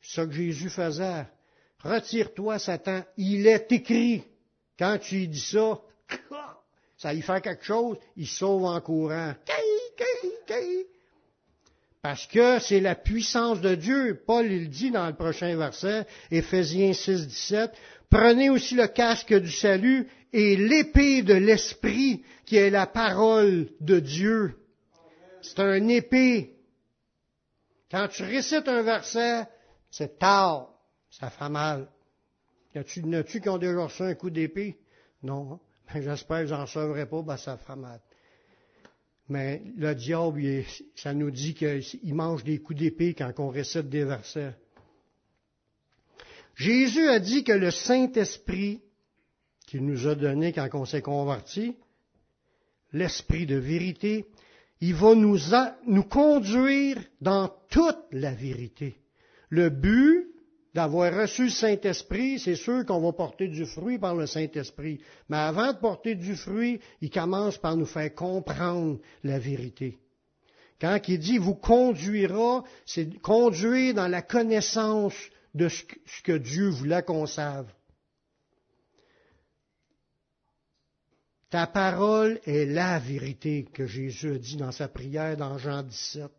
[0.03, 1.25] C'est ça que Jésus faisait.
[1.85, 3.03] Retire-toi, Satan.
[3.15, 4.23] Il est écrit.
[4.77, 5.79] Quand tu lui dis ça,
[6.97, 9.35] ça y fait quelque chose, il sauve en courant.
[12.01, 14.23] Parce que c'est la puissance de Dieu.
[14.25, 17.71] Paul il dit dans le prochain verset, Éphésiens 6, 17,
[18.09, 23.99] Prenez aussi le casque du salut et l'épée de l'esprit qui est la parole de
[23.99, 24.55] Dieu.
[25.41, 26.55] C'est un épée.
[27.91, 29.47] Quand tu récites un verset,
[29.91, 30.74] c'est tard.
[31.19, 31.87] Ça fait mal.
[32.73, 34.77] Y a-tu, qui ont déjà reçu un coup d'épée?
[35.23, 35.59] Non.
[35.93, 38.01] Mais j'espère que j'en sauverai pas, ben ça fera mal.
[39.29, 40.63] Mais le diable,
[40.95, 44.53] ça nous dit qu'il mange des coups d'épée quand on récite des versets.
[46.55, 48.81] Jésus a dit que le Saint-Esprit
[49.65, 51.75] qu'il nous a donné quand on s'est converti,
[52.93, 54.25] l'Esprit de vérité,
[54.81, 55.39] il va nous,
[55.87, 58.95] nous conduire dans toute la vérité.
[59.49, 60.34] Le but,
[60.75, 64.99] d'avoir reçu le Saint-Esprit, c'est sûr qu'on va porter du fruit par le Saint-Esprit.
[65.29, 69.97] Mais avant de porter du fruit, il commence par nous faire comprendre la vérité.
[70.81, 75.15] Quand il dit vous conduira, c'est conduire dans la connaissance
[75.53, 75.81] de ce
[76.25, 77.67] que Dieu voulait qu'on sache.
[81.49, 86.29] Ta parole est la vérité que Jésus a dit dans sa prière dans Jean 17.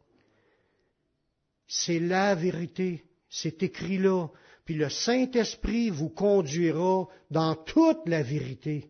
[1.66, 3.03] C'est la vérité.
[3.38, 4.29] C'est écrit là.
[4.64, 8.88] Puis le Saint-Esprit vous conduira dans toute la vérité.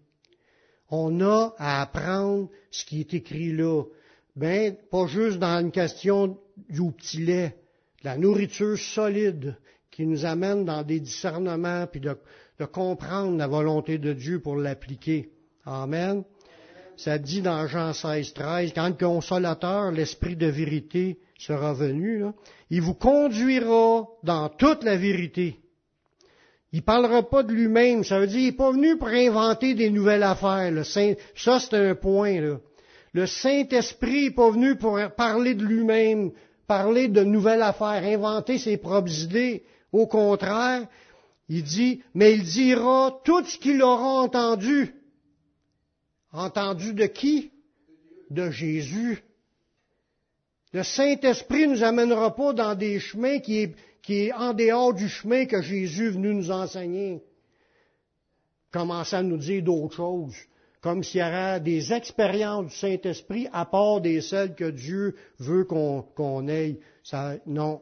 [0.89, 3.83] On a à apprendre ce qui est écrit là.
[4.37, 7.57] Ben, pas juste dans une question du petit lait,
[8.05, 9.57] la nourriture solide
[9.91, 12.17] qui nous amène dans des discernements puis de,
[12.61, 15.33] de comprendre la volonté de Dieu pour l'appliquer.
[15.65, 16.23] Amen.
[16.97, 22.25] Ça dit dans Jean 16, 13, quand le consolateur, l'esprit de vérité, sera venu,
[22.70, 25.59] il vous conduira dans toute la vérité.
[26.72, 28.05] Il parlera pas de lui-même.
[28.05, 30.72] Ça veut dire, il n'est pas venu pour inventer des nouvelles affaires.
[30.85, 32.59] Ça, c'est un point.
[33.12, 36.33] Le Saint-Esprit n'est pas venu pour parler de lui-même,
[36.66, 39.64] parler de nouvelles affaires, inventer ses propres idées.
[39.92, 40.87] Au contraire,
[41.49, 44.94] il dit, mais il dira tout ce qu'il aura entendu.
[46.33, 47.53] Entendu de qui?
[48.31, 49.22] De Jésus.
[50.77, 54.93] Le Saint-Esprit ne nous amènera pas dans des chemins qui est, qui est en dehors
[54.93, 57.23] du chemin que Jésus est venu nous enseigner.
[58.71, 60.37] Commençant à nous dire d'autres choses,
[60.83, 65.65] comme s'il y avait des expériences du Saint-Esprit à part des celles que Dieu veut
[65.65, 66.79] qu'on ait.
[67.03, 67.81] Ça, non,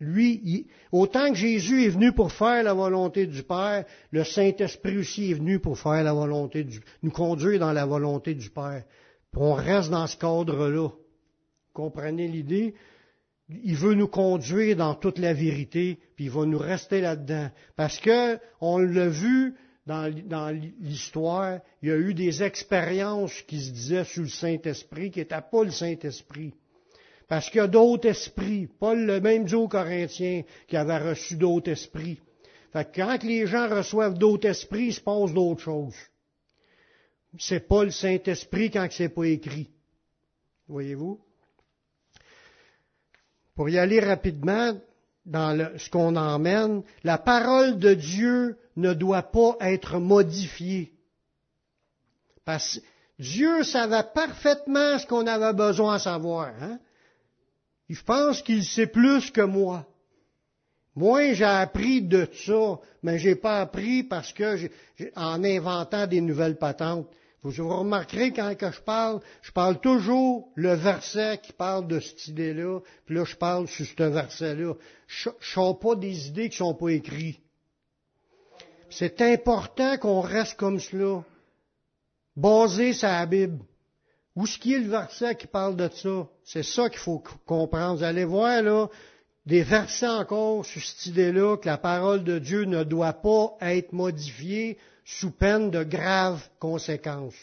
[0.00, 5.32] lui, autant que Jésus est venu pour faire la volonté du Père, le Saint-Esprit aussi
[5.32, 8.84] est venu pour faire la volonté du, nous conduire dans la volonté du Père.
[9.30, 10.88] Puis on reste dans ce cadre-là.
[11.76, 12.72] Comprenez l'idée?
[13.50, 17.50] Il veut nous conduire dans toute la vérité, puis il va nous rester là-dedans.
[17.76, 23.72] Parce que, on l'a vu dans, l'histoire, il y a eu des expériences qui se
[23.72, 26.54] disaient sous le Saint-Esprit, qui n'étaient pas le Saint-Esprit.
[27.28, 28.68] Parce qu'il y a d'autres esprits.
[28.80, 32.22] Paul le même dit aux Corinthiens qui avait reçu d'autres esprits.
[32.72, 35.94] Fait que quand les gens reçoivent d'autres esprits, il se passe d'autres choses.
[37.38, 39.68] C'est pas le Saint-Esprit quand c'est pas écrit.
[40.68, 41.20] Voyez-vous?
[43.56, 44.78] Pour y aller rapidement
[45.24, 50.92] dans ce qu'on emmène, la parole de Dieu ne doit pas être modifiée.
[52.44, 52.84] Parce que
[53.18, 56.52] Dieu savait parfaitement ce qu'on avait besoin de savoir.
[56.60, 56.78] Hein?
[57.88, 59.86] Il pense qu'il sait plus que moi.
[60.94, 64.68] Moi, j'ai appris de ça, mais j'ai pas appris parce que,
[65.14, 67.08] en inventant des nouvelles patentes.
[67.42, 72.80] Vous remarquerez quand je parle, je parle toujours le verset qui parle de cette idée-là,
[73.04, 74.74] puis là je parle sur ce verset-là.
[75.06, 77.40] Je ne pas des idées qui sont pas écrites.
[78.90, 81.22] C'est important qu'on reste comme cela,
[82.34, 83.58] basé sur la Bible.
[84.34, 86.28] Où qu'il y a le verset qui parle de ça?
[86.44, 87.96] C'est ça qu'il faut comprendre.
[87.98, 88.88] Vous allez voir, là,
[89.46, 93.92] des versets encore sur cette idée-là que la parole de Dieu ne doit pas être
[93.92, 97.38] modifiée sous peine de graves conséquences.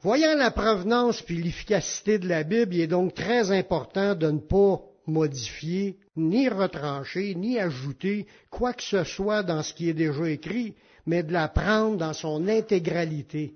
[0.00, 4.38] Voyant la provenance puis l'efficacité de la Bible, il est donc très important de ne
[4.38, 10.28] pas modifier, ni retrancher, ni ajouter quoi que ce soit dans ce qui est déjà
[10.30, 13.54] écrit, mais de la prendre dans son intégralité.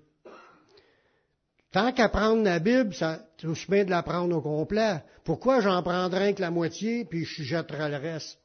[1.73, 5.03] Tant qu'à prendre la Bible, ça touche bien de la prendre au complet.
[5.25, 8.39] Pourquoi j'en prendrais que la moitié, puis je jetterai le reste?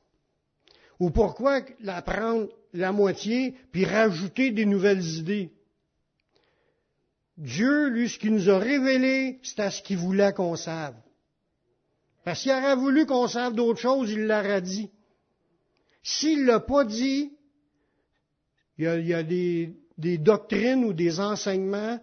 [0.99, 5.51] Ou pourquoi la prendre la moitié, puis rajouter des nouvelles idées?
[7.37, 10.93] Dieu, lui, ce qu'il nous a révélé, c'est à ce qu'il voulait qu'on sache.
[12.23, 14.89] Parce qu'il aurait voulu qu'on sache d'autres choses, il l'aurait dit.
[16.03, 17.33] S'il ne l'a pas dit,
[18.77, 21.99] il y a, des, doctrines ou des enseignements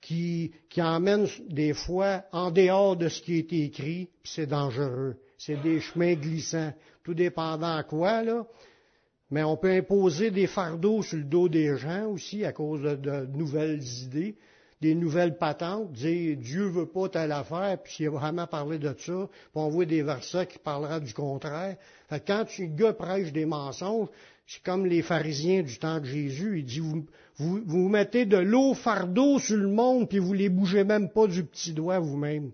[0.00, 4.46] qui, qui emmènent des fois en dehors de ce qui a été écrit, puis c'est
[4.46, 5.16] dangereux.
[5.38, 6.72] C'est des chemins glissants,
[7.04, 8.44] tout dépendant à quoi, là.
[9.30, 13.26] Mais on peut imposer des fardeaux sur le dos des gens aussi à cause de,
[13.26, 14.36] nouvelles idées,
[14.80, 18.94] des nouvelles patentes, dire Dieu veut pas telle affaire, puis s'il a vraiment parlé de
[18.98, 21.76] ça, puis on voit des versets qui parlera du contraire.
[22.08, 24.08] Fait quand le gars prêche des mensonges,
[24.46, 26.60] c'est comme les pharisiens du temps de Jésus.
[26.60, 27.04] Il dit, vous,
[27.36, 31.44] vous, mettez de l'eau fardeau sur le monde, puis vous les bougez même pas du
[31.44, 32.50] petit doigt vous-même.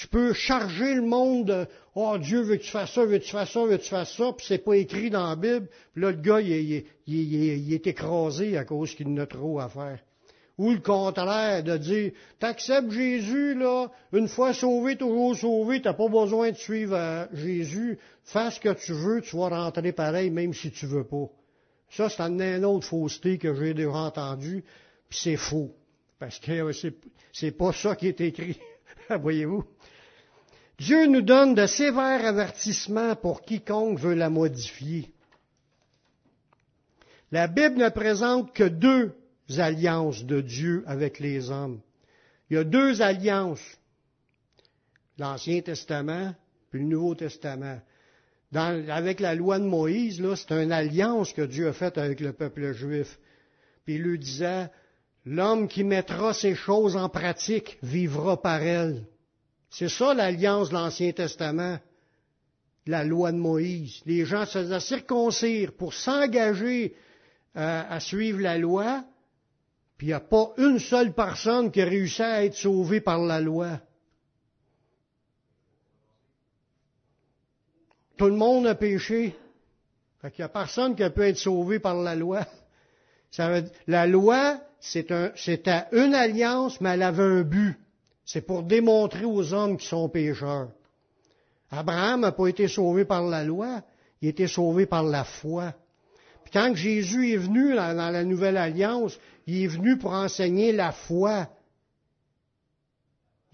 [0.00, 3.24] Tu peux charger le monde de, oh Dieu veut que tu fasses ça, veut que
[3.24, 5.68] tu fasses ça, veut que tu fasses ça, puis c'est pas écrit dans la Bible.
[5.92, 10.00] Puis là, le gars, il, est écrasé à cause qu'il n'a trop à faire.
[10.58, 16.08] Ou le contraire, de dire, t'acceptes Jésus, là, une fois sauvé, toujours sauvé, t'as pas
[16.08, 20.54] besoin de suivre euh, Jésus, fais ce que tu veux, tu vas rentrer pareil, même
[20.54, 21.28] si tu veux pas.
[21.90, 24.64] Ça, c'est une autre fausseté que j'ai déjà entendu,
[25.08, 25.72] puis c'est faux.
[26.18, 26.72] Parce que
[27.32, 28.58] c'est pas ça qui est écrit.
[29.20, 29.64] Voyez-vous?
[30.78, 35.12] Dieu nous donne de sévères avertissements pour quiconque veut la modifier.
[37.30, 39.14] La Bible ne présente que deux
[39.58, 41.80] alliances de Dieu avec les hommes.
[42.50, 43.64] Il y a deux alliances,
[45.18, 46.34] l'Ancien Testament
[46.74, 47.78] puis le Nouveau Testament.
[48.52, 52.72] avec la loi de Moïse, c'est une alliance que Dieu a faite avec le peuple
[52.72, 53.16] juif.
[53.84, 54.68] Puis il lui disait,
[55.24, 59.06] l'homme qui mettra ces choses en pratique vivra par elles.
[59.74, 61.80] C'est ça l'alliance de l'Ancien Testament,
[62.86, 64.02] la loi de Moïse.
[64.06, 66.94] Les gens se faisaient circoncire pour s'engager
[67.56, 69.02] euh, à suivre la loi,
[69.98, 73.18] puis il n'y a pas une seule personne qui a réussi à être sauvée par
[73.18, 73.80] la loi.
[78.16, 79.36] Tout le monde a péché.
[80.22, 82.46] Fait n'y a personne qui a pu être sauvé par la loi.
[83.88, 87.76] la loi, c'est un, c'était une alliance, mais elle avait un but.
[88.24, 90.68] C'est pour démontrer aux hommes qui sont pécheurs.
[91.70, 93.82] Abraham n'a pas été sauvé par la loi,
[94.20, 95.74] il a été sauvé par la foi.
[96.44, 100.92] Puis quand Jésus est venu dans la nouvelle alliance, il est venu pour enseigner la
[100.92, 101.48] foi.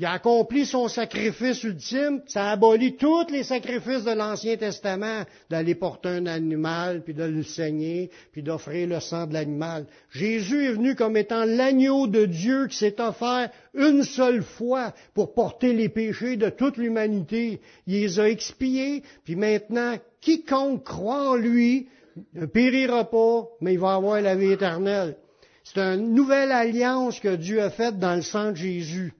[0.01, 5.27] Il a accompli son sacrifice ultime, ça a aboli tous les sacrifices de l'Ancien Testament,
[5.51, 9.85] d'aller porter un animal, puis de le saigner, puis d'offrir le sang de l'animal.
[10.11, 15.35] Jésus est venu comme étant l'agneau de Dieu qui s'est offert une seule fois pour
[15.35, 17.61] porter les péchés de toute l'humanité.
[17.87, 21.89] Il les a expiés, puis maintenant, quiconque croit en lui
[22.33, 25.19] ne périra pas, mais il va avoir la vie éternelle.
[25.63, 29.13] C'est une nouvelle alliance que Dieu a faite dans le sang de Jésus.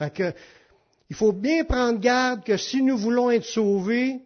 [0.00, 0.32] Fait que,
[1.10, 4.20] il faut bien prendre garde que si nous voulons être sauvés,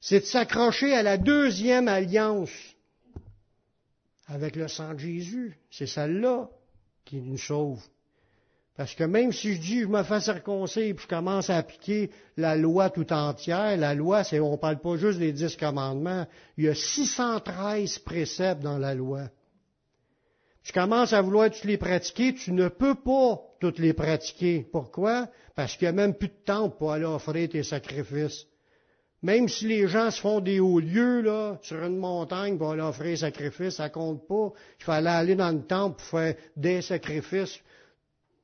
[0.00, 2.50] c'est de s'accrocher à la deuxième alliance
[4.26, 5.58] avec le sang de Jésus.
[5.70, 6.50] C'est celle-là
[7.06, 7.82] qui nous sauve.
[8.76, 12.10] Parce que même si je dis je me fais circoncire et je commence à appliquer
[12.36, 16.26] la loi tout entière, la loi, c'est, on ne parle pas juste des dix commandements,
[16.58, 19.22] il y a 613 préceptes dans la loi
[20.64, 24.66] tu commences à vouloir toutes les pratiquer, tu ne peux pas toutes les pratiquer.
[24.70, 25.28] Pourquoi?
[25.56, 28.46] Parce qu'il n'y a même plus de temps pour aller offrir tes sacrifices.
[29.22, 32.82] Même si les gens se font des hauts lieux, là, sur une montagne pour aller
[32.82, 34.52] offrir des sacrifices, ça compte pas.
[34.80, 37.60] Il fallait aller dans le temple pour faire des sacrifices.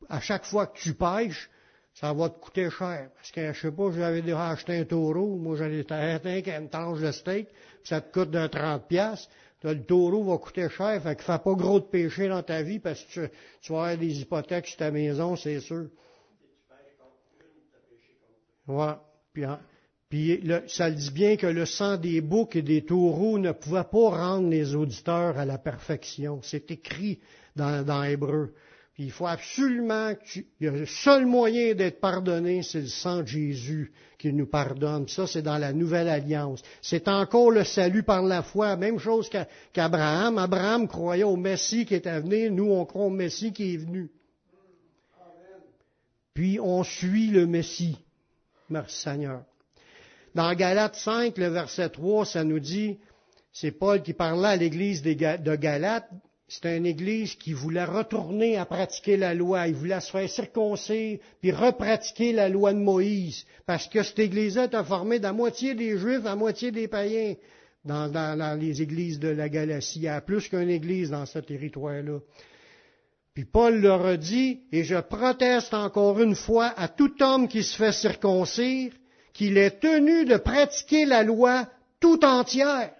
[0.08, 1.50] À chaque fois que tu pêches,
[1.94, 3.10] ça va te coûter cher.
[3.14, 7.00] Parce que, je sais pas, j'avais déjà acheté un taureau, moi j'allais acheter une tranche
[7.00, 7.48] de steak,
[7.82, 9.30] ça te coûte de 30 piastres
[9.64, 12.78] le taureau va coûter cher, fait que fais pas gros de péché dans ta vie
[12.78, 13.28] parce que
[13.60, 15.88] tu, vas avoir des hypothèques sur ta maison, c'est sûr.
[18.68, 18.94] Ouais.
[19.32, 19.44] Puis,
[20.08, 23.84] puis ça le dit bien que le sang des boucs et des taureaux ne pouvait
[23.84, 26.40] pas rendre les auditeurs à la perfection.
[26.42, 27.18] C'est écrit
[27.56, 28.54] dans, dans Hébreu
[28.98, 33.92] il faut absolument que tu, le seul moyen d'être pardonné, c'est le sang de Jésus
[34.18, 35.06] qui nous pardonne.
[35.06, 36.62] Ça, c'est dans la nouvelle alliance.
[36.82, 38.74] C'est encore le salut par la foi.
[38.76, 39.30] Même chose
[39.72, 40.38] qu'Abraham.
[40.38, 42.50] Abraham croyait au Messie qui était venu.
[42.50, 44.10] Nous, on croit au Messie qui est venu.
[46.34, 47.98] Puis on suit le Messie.
[48.68, 49.44] Merci Seigneur.
[50.34, 52.98] Dans Galates 5, le verset 3, ça nous dit,
[53.52, 56.10] c'est Paul qui parlait à l'église de Galates,
[56.48, 59.68] c'était une église qui voulait retourner à pratiquer la loi.
[59.68, 63.44] Il voulait se faire circoncire, puis repratiquer la loi de Moïse.
[63.66, 67.34] Parce que cette église-là était formée d'à moitié des Juifs, à moitié des païens
[67.84, 69.98] dans, dans les églises de la Galatie.
[69.98, 72.18] Il y a plus qu'une église dans ce territoire-là.
[73.34, 77.62] Puis Paul leur a dit, et je proteste encore une fois à tout homme qui
[77.62, 78.90] se fait circoncire,
[79.34, 81.68] qu'il est tenu de pratiquer la loi
[82.00, 82.90] tout entière.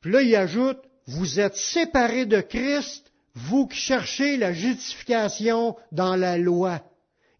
[0.00, 6.16] Puis là, il ajoute, vous êtes séparés de Christ, vous qui cherchez la justification dans
[6.16, 6.82] la loi.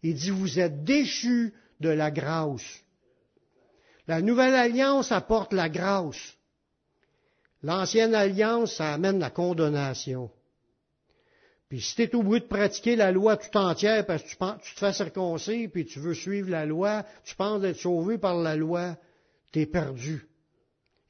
[0.03, 2.83] Il dit, vous êtes déchus de la grâce.
[4.07, 6.35] La nouvelle alliance apporte la grâce.
[7.63, 10.31] L'ancienne alliance, ça amène la condamnation.
[11.69, 14.73] Puis si tu es au bout de pratiquer la loi tout entière parce que tu,
[14.73, 18.55] te fais circoncer, puis tu veux suivre la loi, tu penses être sauvé par la
[18.55, 18.97] loi,
[19.53, 20.27] tu es perdu.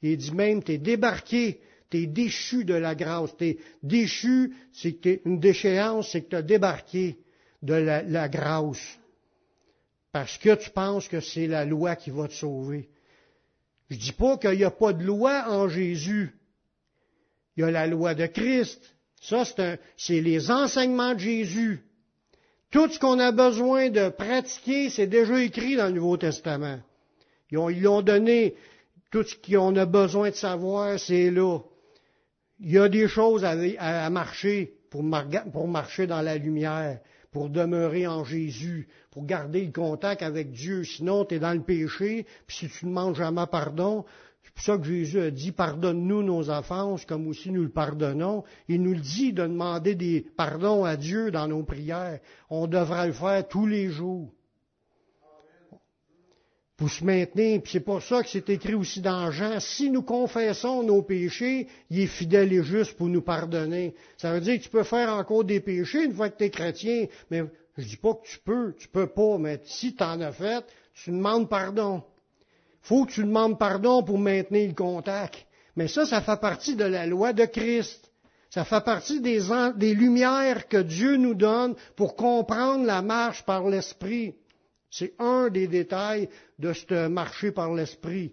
[0.02, 3.36] Il dit même, tu es débarqué, tu es déchu de la grâce.
[3.36, 7.18] Tu es déchu, c'est que une déchéance, c'est que tu as débarqué
[7.62, 8.98] de la, la, grâce.
[10.10, 12.88] Parce que tu penses que c'est la loi qui va te sauver.
[13.90, 16.34] Je dis pas qu'il n'y a pas de loi en Jésus.
[17.56, 18.80] Il y a la loi de Christ.
[19.20, 19.44] Ça,
[19.96, 21.80] c'est les enseignements de Jésus.
[22.70, 26.80] Tout ce qu'on a besoin de pratiquer, c'est déjà écrit dans le Nouveau Testament.
[27.50, 28.54] Ils l'ont donné
[29.12, 31.58] tout ce qu'on a besoin de savoir, c'est là.
[32.58, 36.98] Il y a des choses à, marcher pour, marcher dans la lumière,
[37.30, 40.84] pour demeurer en Jésus, pour garder le contact avec Dieu.
[40.84, 44.06] Sinon, tu es dans le péché, puis si tu ne demandes jamais pardon,
[44.42, 48.44] c'est pour ça que Jésus a dit, pardonne-nous nos offenses comme aussi nous le pardonnons.
[48.68, 52.20] Il nous le dit de demander des pardons à Dieu dans nos prières.
[52.48, 54.32] On devra le faire tous les jours
[56.82, 57.62] pour se maintenir.
[57.62, 61.68] Puis c'est pour ça que c'est écrit aussi dans Jean, si nous confessons nos péchés,
[61.90, 63.94] il est fidèle et juste pour nous pardonner.
[64.16, 66.50] Ça veut dire que tu peux faire encore des péchés une fois que tu es
[66.50, 67.44] chrétien, mais
[67.78, 70.64] je dis pas que tu peux, tu peux pas, mais si tu en as fait,
[70.92, 72.02] tu demandes pardon.
[72.80, 75.46] faut que tu demandes pardon pour maintenir le contact.
[75.76, 78.10] Mais ça, ça fait partie de la loi de Christ.
[78.50, 79.40] Ça fait partie des,
[79.76, 84.34] des lumières que Dieu nous donne pour comprendre la marche par l'Esprit.
[84.92, 86.28] C'est un des détails
[86.58, 88.30] de ce marché par l'Esprit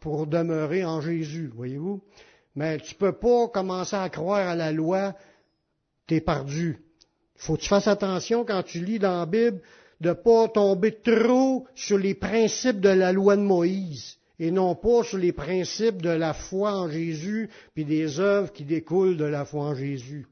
[0.00, 2.02] pour demeurer en Jésus, voyez-vous.
[2.54, 5.14] Mais tu peux pas commencer à croire à la loi,
[6.06, 6.78] tu es perdu.
[7.36, 9.60] Il faut que tu fasses attention quand tu lis dans la Bible
[10.00, 14.74] de ne pas tomber trop sur les principes de la loi de Moïse et non
[14.74, 19.26] pas sur les principes de la foi en Jésus puis des œuvres qui découlent de
[19.26, 20.26] la foi en Jésus.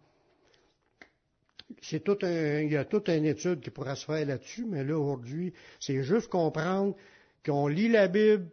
[1.82, 4.84] C'est tout un, il y a toute une étude qui pourra se faire là-dessus, mais
[4.84, 6.94] là, aujourd'hui, c'est juste comprendre
[7.44, 8.48] qu'on lit la Bible,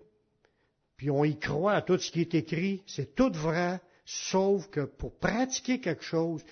[0.95, 2.83] puis on y croit à tout ce qui est écrit.
[2.87, 6.43] C'est tout vrai, sauf que pour pratiquer quelque chose,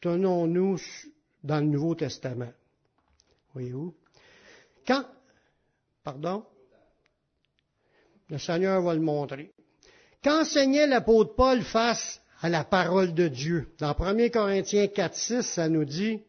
[0.00, 0.78] tenons-nous
[1.44, 2.52] dans le Nouveau Testament.
[3.54, 3.94] Voyez-vous?
[4.86, 5.04] Quand,
[6.04, 6.44] pardon?
[8.28, 9.52] Le Seigneur va le montrer.
[10.22, 13.68] Qu'enseignait l'apôtre Paul face à la parole de Dieu?
[13.78, 16.20] Dans 1 Corinthiens 4, 6, ça nous dit,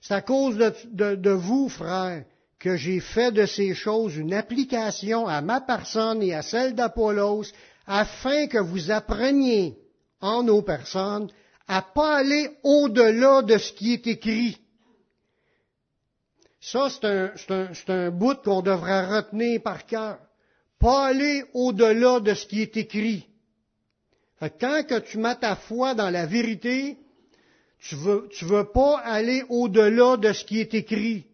[0.00, 2.24] c'est à cause de, vous, frères,
[2.58, 7.44] que j'ai fait de ces choses une application à ma personne et à celle d'Apollos,
[7.86, 9.76] afin que vous appreniez
[10.20, 11.28] en nos personnes
[11.68, 14.58] à pas aller au-delà de ce qui est écrit.
[16.60, 20.18] Ça, c'est un, un, un, bout qu'on devrait retenir par cœur.
[20.78, 23.26] Pas aller au-delà de ce qui est écrit.
[24.40, 26.98] Quand que tu mets ta foi dans la vérité,
[27.78, 31.26] tu veux, tu veux pas aller au-delà de ce qui est écrit.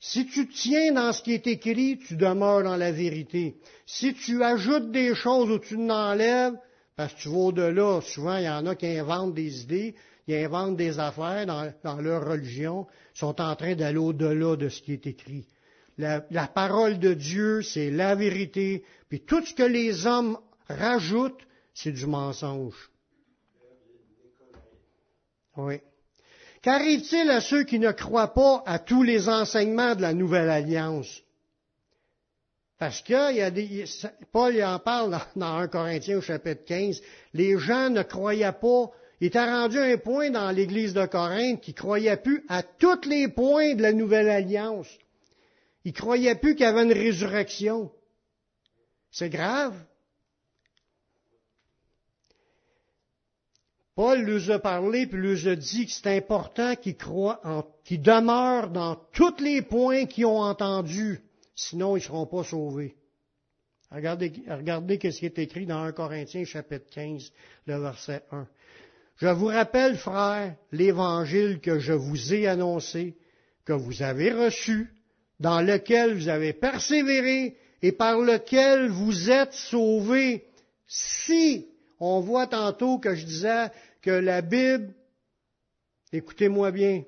[0.00, 3.56] Si tu tiens dans ce qui est écrit, tu demeures dans la vérité.
[3.86, 6.54] Si tu ajoutes des choses ou tu n'enlèves,
[6.96, 9.94] parce que tu vas au-delà, souvent il y en a qui inventent des idées,
[10.26, 14.92] ils inventent des affaires dans, leur religion, sont en train d'aller au-delà de ce qui
[14.92, 15.46] est écrit.
[15.96, 20.38] La, la parole de Dieu, c'est la vérité, puis tout ce que les hommes
[20.68, 22.90] rajoutent, c'est du mensonge.
[25.56, 25.80] Oui.
[26.62, 31.22] Qu'arrive-t-il à ceux qui ne croient pas à tous les enseignements de la nouvelle alliance?
[32.78, 33.84] Parce que il y a des,
[34.32, 37.00] Paul en parle dans, 1 Corinthiens au chapitre 15.
[37.34, 38.90] Les gens ne croyaient pas.
[39.20, 43.28] Il était rendu un point dans l'église de Corinthe qui croyait plus à tous les
[43.28, 44.88] points de la nouvelle alliance.
[45.84, 47.92] Ils croyaient plus qu'il y avait une résurrection.
[49.10, 49.74] C'est grave.
[53.94, 57.40] Paul nous a parlé puis nous a dit que c'est important qu'ils croient,
[57.84, 61.20] qu'ils demeurent dans tous les points qu'ils ont entendus,
[61.54, 62.96] sinon ils ne seront pas sauvés.
[63.92, 67.32] Regardez, regardez ce qui est écrit dans 1 Corinthiens chapitre 15,
[67.66, 68.48] le verset 1.
[69.18, 73.14] Je vous rappelle, frères, l'évangile que je vous ai annoncé,
[73.64, 74.92] que vous avez reçu,
[75.38, 80.46] dans lequel vous avez persévéré et par lequel vous êtes sauvés,
[80.88, 81.68] si
[82.00, 83.70] on voit tantôt que je disais
[84.04, 84.92] que la Bible,
[86.12, 87.04] écoutez-moi bien,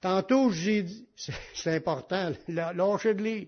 [0.00, 1.06] tantôt j'ai dit,
[1.54, 3.46] c'est important, lâchez de lire,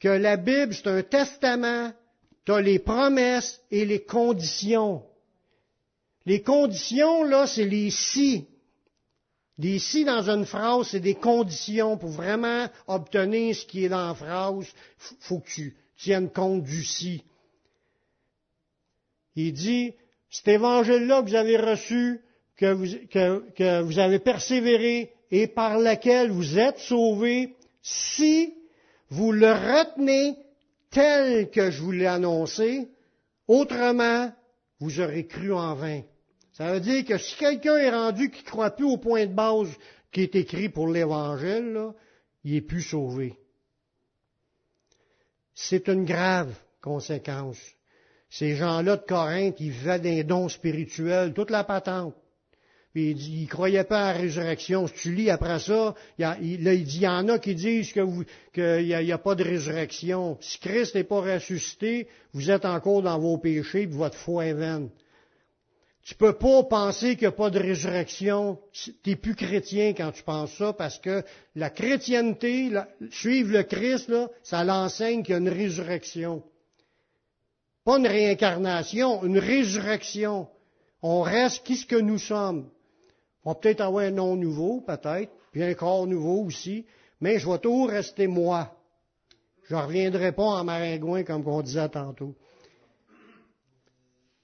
[0.00, 1.92] que la Bible, c'est un testament,
[2.46, 5.04] tu as les promesses et les conditions.
[6.24, 8.46] Les conditions, là, c'est les si.
[9.58, 14.08] Les si dans une phrase, c'est des conditions pour vraiment obtenir ce qui est dans
[14.08, 14.66] la phrase.
[15.20, 17.22] Faut que tu tiennes compte du si.
[19.36, 19.94] Il dit,
[20.30, 22.20] cet évangile-là que vous avez reçu,
[22.56, 28.54] que vous, avez persévéré et par lequel vous êtes sauvés, si
[29.10, 30.36] vous le retenez
[30.90, 32.88] tel que je vous l'ai annoncé,
[33.46, 34.32] autrement,
[34.80, 36.02] vous aurez cru en vain.
[36.52, 39.34] Ça veut dire que si quelqu'un est rendu qui ne croit plus au point de
[39.34, 39.68] base
[40.10, 41.92] qui est écrit pour l'Évangile,
[42.44, 43.38] il est plus sauvé.
[45.54, 47.58] C'est une grave conséquence.
[48.30, 52.14] Ces gens-là de Corinthe, ils vivaient des dons spirituels, toute la patente.
[52.92, 54.86] Puis il ne croyaient pas à la résurrection.
[54.86, 57.92] Si tu lis après ça, il, là, il dit, il y en a qui disent
[57.92, 60.38] qu'il n'y a, pas de résurrection.
[60.40, 64.54] Si Christ n'est pas ressuscité, vous êtes encore dans vos péchés, et votre foi est
[64.54, 64.88] vaine.
[66.02, 68.58] Tu peux pas penser qu'il n'y a pas de résurrection.
[68.72, 71.22] Tu plus chrétien quand tu penses ça, parce que
[71.54, 72.70] la chrétienté,
[73.10, 76.42] suivre le Christ, là, ça l'enseigne qu'il y a une résurrection.
[77.88, 80.46] Pas une réincarnation, une résurrection.
[81.00, 82.68] On reste qui ce que nous sommes.
[83.42, 86.84] On va peut-être avoir un nom nouveau, peut-être, puis un corps nouveau aussi,
[87.18, 88.76] mais je vais toujours rester moi.
[89.62, 92.36] Je ne reviendrai pas en maringouin comme on disait tantôt.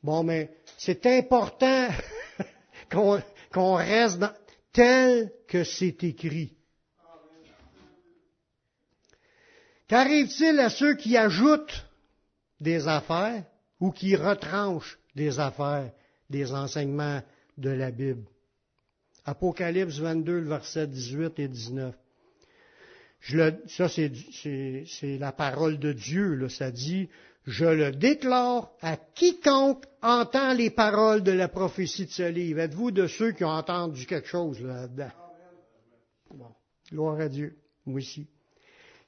[0.03, 1.88] Bon, mais c'est important
[3.53, 4.24] qu'on reste
[4.72, 6.57] tel que c'est écrit.
[9.86, 11.84] Qu'arrive-t-il à ceux qui ajoutent
[12.64, 13.44] des affaires
[13.78, 15.92] ou qui retranche des affaires
[16.28, 17.22] des enseignements
[17.56, 18.24] de la Bible.
[19.24, 21.94] Apocalypse 22, verset 18 et 19.
[23.20, 26.34] Je le, ça, c'est la parole de Dieu.
[26.34, 27.08] Là, ça dit,
[27.46, 32.60] je le déclare à quiconque entend les paroles de la prophétie de ce livre.
[32.60, 35.12] Êtes-vous de ceux qui ont entendu quelque chose là-dedans?
[36.34, 36.52] Bon,
[36.90, 37.56] gloire à Dieu.
[37.86, 38.26] Moi aussi.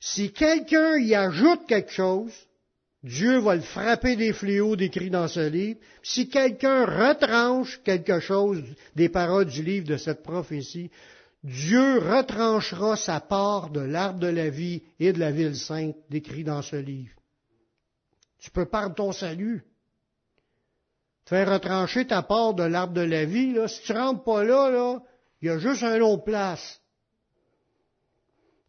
[0.00, 2.32] Si quelqu'un y ajoute quelque chose,
[3.06, 5.78] Dieu va le frapper des fléaux décrits dans ce livre.
[6.02, 8.64] Si quelqu'un retranche quelque chose
[8.96, 10.90] des paroles du livre de cette prophétie,
[11.44, 16.42] Dieu retranchera sa part de l'arbre de la vie et de la ville sainte décrit
[16.42, 17.14] dans ce livre.
[18.40, 19.62] Tu peux perdre ton salut.
[21.26, 24.68] Faire retrancher ta part de l'arbre de la vie, là, si tu rentres pas là,
[24.68, 25.00] là,
[25.42, 26.80] il y a juste un autre place.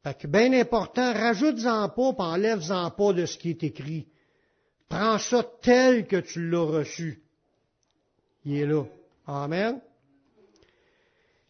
[0.04, 4.08] Fait que bien important, rajoute-en pas, enlève-en pas de ce qui est écrit.
[4.90, 7.22] Prends ça tel que tu l'as reçu.
[8.46, 8.84] Il est là.
[9.26, 9.82] Amen.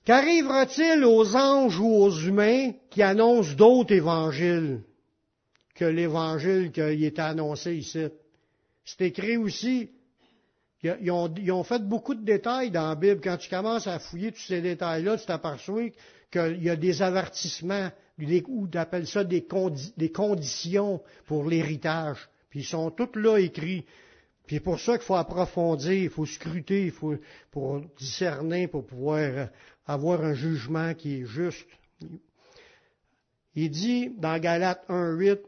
[0.06, 4.82] Qu'arrivera-t-il aux anges ou aux humains qui annoncent d'autres évangiles
[5.76, 8.08] que l'évangile qui est annoncé ici?
[8.86, 9.92] C'est écrit aussi.
[10.82, 13.20] Ils ont, fait beaucoup de détails dans la Bible.
[13.22, 15.90] Quand tu commences à fouiller tous ces détails-là, tu t'aperçois
[16.32, 17.90] qu'il y a des avertissements,
[18.48, 22.30] ou tu appelles ça des conditions pour l'héritage.
[22.50, 23.86] Puis ils sont tous là écrits.
[24.46, 27.16] Puis c'est pour ça qu'il faut approfondir, il faut scruter, il faut
[27.52, 29.50] pour discerner, pour pouvoir
[29.86, 31.68] avoir un jugement qui est juste.
[33.56, 35.40] Il dit dans Galates 1.8,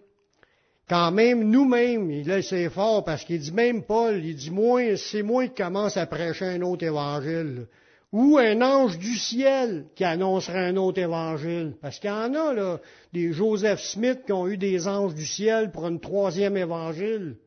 [0.89, 2.41] quand même nous-mêmes, il là
[2.71, 6.45] fort parce qu'il dit même Paul, il dit moi, c'est moi qui commence à prêcher
[6.45, 7.67] un autre évangile.
[8.11, 11.75] Ou un ange du ciel qui annoncerait un autre évangile.
[11.81, 12.79] Parce qu'il y en a, là,
[13.13, 17.37] des Joseph Smith qui ont eu des anges du ciel pour un troisième évangile.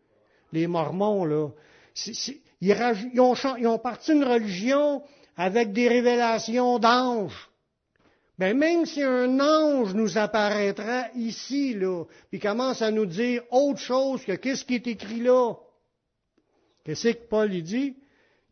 [0.52, 1.48] Les Mormons, là.
[2.60, 5.02] ils, ont, ils parti une religion
[5.36, 7.50] avec des révélations d'anges.
[8.38, 13.78] Ben, même si un ange nous apparaîtra ici, là, puis commence à nous dire autre
[13.78, 15.54] chose que qu'est-ce qui est écrit là,
[16.84, 17.96] qu'est-ce que Paul dit?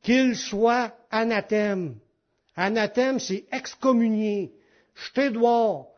[0.02, 1.96] Qu'il soit anathème.
[2.56, 4.52] Anathème, c'est excommunié,
[4.94, 5.90] jeté dehors.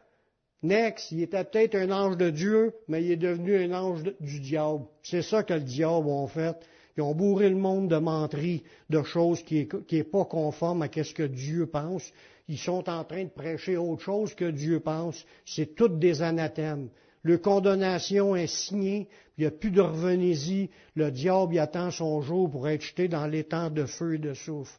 [0.63, 4.39] Next, il était peut-être un ange de Dieu, mais il est devenu un ange du
[4.39, 4.85] diable.
[5.03, 6.57] C'est ça que le diable a fait.
[6.97, 11.15] Ils ont bourré le monde de menteries, de choses qui n'est pas conforme à ce
[11.15, 12.13] que Dieu pense.
[12.49, 15.25] Ils sont en train de prêcher autre chose que Dieu pense.
[15.45, 16.91] C'est toutes des anathèmes.
[17.23, 20.71] Le condamnation est signée, il n'y a plus de revenez-y.
[20.95, 24.35] Le diable y attend son jour pour être jeté dans l'étang de feu et de
[24.35, 24.79] souffle.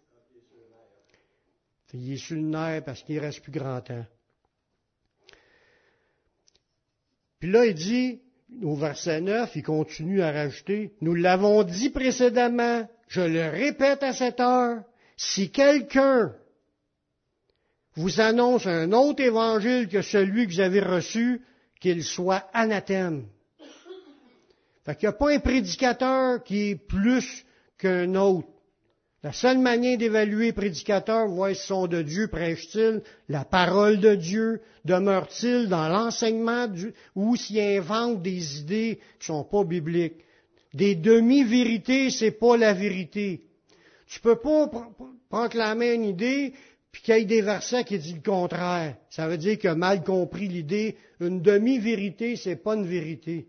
[1.93, 4.06] Il est sur le nerf parce qu'il reste plus grand temps.
[7.39, 8.22] Puis là, il dit,
[8.64, 14.14] au verset 9, il continue à rajouter, nous l'avons dit précédemment, je le répète à
[14.14, 14.84] cette heure,
[15.18, 16.34] si quelqu'un
[17.95, 21.41] vous annonce un autre évangile que celui que vous avez reçu,
[21.80, 23.28] qu'il soit anathème.
[24.86, 27.46] Fait qu'il n'y a pas un prédicateur qui est plus
[27.78, 28.48] qu'un autre.
[29.24, 34.16] La seule manière d'évaluer les prédicateurs, voir si sont de Dieu, prêchent-ils la parole de
[34.16, 36.68] Dieu, demeurent-ils dans l'enseignement
[37.16, 40.26] ou s'ils inventent des idées qui ne sont pas bibliques?
[40.74, 43.46] Des demi-vérités, c'est pas la vérité.
[44.08, 44.70] Tu peux pas
[45.30, 46.54] proclamer une idée
[46.92, 48.98] puis qu'il y ait des versets qui disent le contraire.
[49.10, 50.98] Ça veut dire qu'il a mal compris l'idée.
[51.22, 53.48] Une demi-vérité, c'est pas une vérité.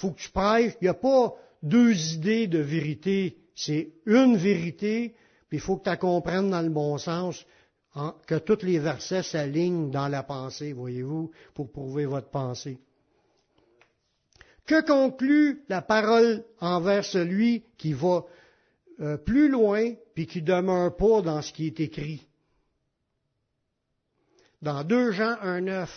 [0.00, 0.74] Faut que tu prêches.
[0.80, 5.14] Il n'y a pas deux idées de vérité c'est une vérité,
[5.48, 7.44] puis il faut que tu comprennes dans le bon sens
[8.26, 12.78] que tous les versets s'alignent dans la pensée, voyez-vous, pour prouver votre pensée.
[14.64, 18.24] Que conclut la parole envers celui qui va
[19.00, 22.26] euh, plus loin puis qui demeure pas dans ce qui est écrit?
[24.62, 25.88] Dans 2 Jean 1.9,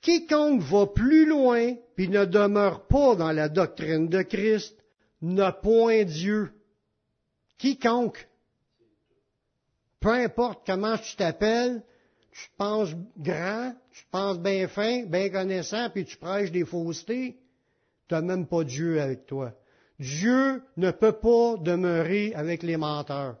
[0.00, 4.74] Quiconque va plus loin puis ne demeure pas dans la doctrine de Christ
[5.20, 6.50] n'a point Dieu.
[7.58, 8.26] Quiconque,
[10.00, 11.82] peu importe comment tu t'appelles,
[12.32, 17.36] tu penses grand, tu penses bien fin, bien connaissant, puis tu prêches des faussetés,
[18.08, 19.52] tu n'as même pas Dieu avec toi.
[19.98, 23.36] Dieu ne peut pas demeurer avec les menteurs,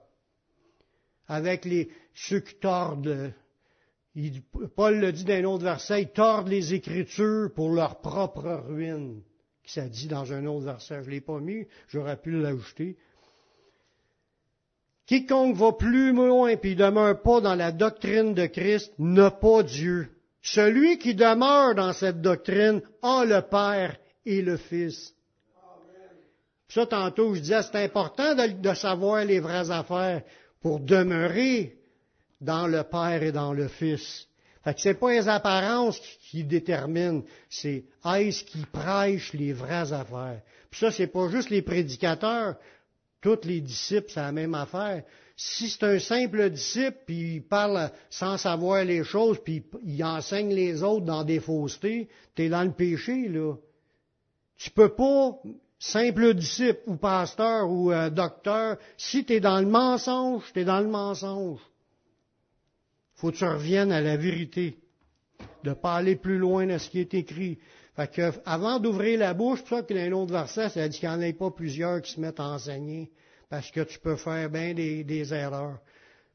[1.28, 3.32] avec les, ceux qui tordent.
[4.74, 9.22] Paul le dit dans un autre verset, tordent les Écritures pour leur propre ruine
[9.70, 11.02] ça dit dans un autre verset.
[11.04, 12.96] Je l'ai pas mis, j'aurais pu l'ajouter.
[15.06, 20.08] Quiconque va plus loin et demeure pas dans la doctrine de Christ n'a pas Dieu.
[20.42, 25.14] Celui qui demeure dans cette doctrine a le Père et le Fils.
[26.68, 30.22] Ça, tantôt, je disais, c'est important de, savoir les vraies affaires
[30.60, 31.79] pour demeurer
[32.40, 34.26] dans le Père et dans le Fils.
[34.62, 40.42] Fait que c'est pas les apparences qui, déterminent, c'est est-ce qui prêche les vraies affaires.
[40.70, 42.56] Puis ça, c'est pas juste les prédicateurs,
[43.22, 45.02] tous les disciples, c'est la même affaire.
[45.36, 50.52] Si c'est un simple disciple, puis il parle sans savoir les choses, puis il enseigne
[50.52, 53.54] les autres dans des faussetés, t'es dans le péché, là.
[54.58, 55.40] Tu peux pas,
[55.78, 60.64] simple disciple ou pasteur ou euh, docteur, si tu es dans le mensonge, tu es
[60.64, 61.60] dans le mensonge.
[63.20, 64.78] Faut que tu reviennes à la vérité,
[65.62, 67.58] de pas aller plus loin de ce qui est écrit.
[67.94, 71.08] Fait que, avant d'ouvrir la bouche, pour ça a un autre verset, ça dit qu'il
[71.08, 73.10] n'y en ait pas plusieurs qui se mettent à enseigner,
[73.50, 75.80] parce que tu peux faire bien des, des erreurs.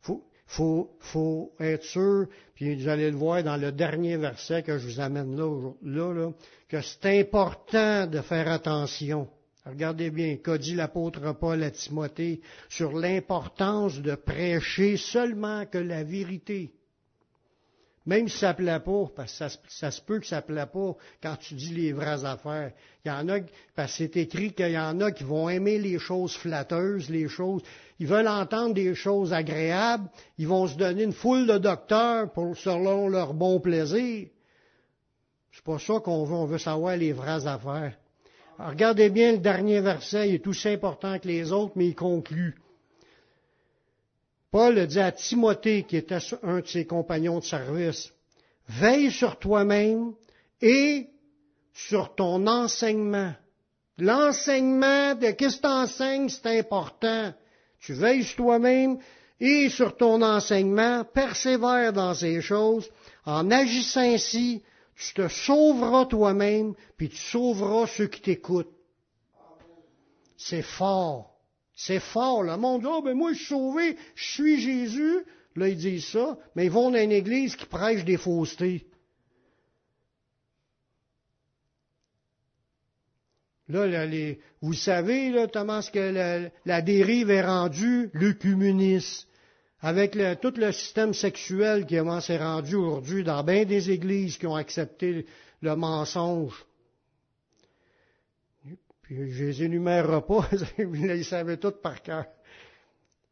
[0.01, 4.77] Faut, faut, faut être sûr, puis vous allez le voir dans le dernier verset que
[4.77, 6.31] je vous amène là, là, là
[6.69, 9.27] que c'est important de faire attention.
[9.65, 12.39] Regardez bien, qu'a dit l'apôtre Paul à Timothée
[12.69, 16.71] sur l'importance de prêcher seulement que la vérité.
[18.05, 21.35] Même si ça plaît pas, parce que ça, se peut que ça plaît pas quand
[21.37, 22.71] tu dis les vraies affaires.
[23.03, 23.39] Il y en a,
[23.75, 27.27] parce que c'est écrit qu'il y en a qui vont aimer les choses flatteuses, les
[27.27, 27.63] choses,
[27.97, 30.07] ils veulent entendre des choses agréables,
[30.37, 34.27] ils vont se donner une foule de docteurs pour, selon leur bon plaisir.
[35.51, 37.97] C'est pas ça qu'on veut, on veut savoir les vraies affaires.
[38.59, 42.55] Regardez bien le dernier verset, il est aussi important que les autres, mais il conclut.
[44.51, 48.13] Paul dit à Timothée, qui était un de ses compagnons de service,
[48.69, 50.13] veille sur toi-même
[50.61, 51.09] et
[51.73, 53.33] sur ton enseignement.
[53.97, 57.33] L'enseignement de qu'est-ce que c'est important.
[57.79, 58.97] Tu veilles sur toi-même
[59.39, 62.89] et sur ton enseignement, persévère dans ces choses.
[63.25, 64.63] En agissant ainsi,
[64.95, 68.71] tu te sauveras toi-même, puis tu sauveras ceux qui t'écoutent.
[70.37, 71.35] C'est fort.
[71.75, 72.43] C'est fort.
[72.43, 75.25] Le monde dit, oh, ben moi, je suis sauvé, je suis Jésus.
[75.55, 78.87] Là, ils disent ça, mais ils vont dans une église qui prêche des faussetés.
[83.67, 84.05] Là,
[84.61, 89.27] vous savez, là, Thomas, que la, dérive est rendue l'œcuménisme.
[89.85, 94.55] Avec tout le système sexuel qui s'est rendu aujourd'hui dans bien des églises qui ont
[94.55, 95.27] accepté
[95.61, 96.65] le mensonge.
[99.03, 102.25] Puis je les énumérerai pas, vous les savez toutes par cœur.